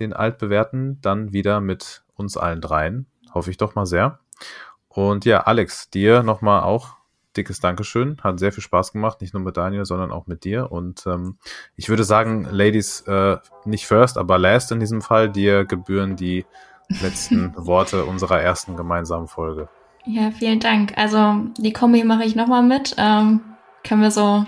[0.00, 3.06] den altbewährten, dann wieder mit uns allen dreien.
[3.32, 4.18] Hoffe ich doch mal sehr.
[4.88, 6.96] Und ja, Alex, dir nochmal auch
[7.36, 8.18] dickes Dankeschön.
[8.22, 10.72] Hat sehr viel Spaß gemacht, nicht nur mit Daniel, sondern auch mit dir.
[10.72, 11.36] Und ähm,
[11.76, 16.46] ich würde sagen, Ladies, äh, nicht first, aber last in diesem Fall, dir gebühren die
[16.88, 19.68] letzten Worte unserer ersten gemeinsamen Folge.
[20.06, 20.96] Ja, vielen Dank.
[20.96, 22.94] Also die Kombi mache ich nochmal mit.
[22.96, 23.40] Ähm,
[23.84, 24.46] können wir so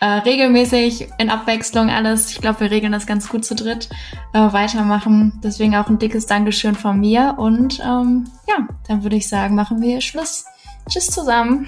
[0.00, 2.30] äh, regelmäßig in Abwechslung alles.
[2.30, 3.88] Ich glaube, wir regeln das ganz gut zu dritt
[4.32, 5.40] äh, weitermachen.
[5.42, 7.34] Deswegen auch ein dickes Dankeschön von mir.
[7.38, 10.44] Und ähm, ja, dann würde ich sagen, machen wir Schluss.
[10.88, 11.66] Tschüss zusammen.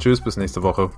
[0.00, 0.90] Tschüss, bis nächste Woche.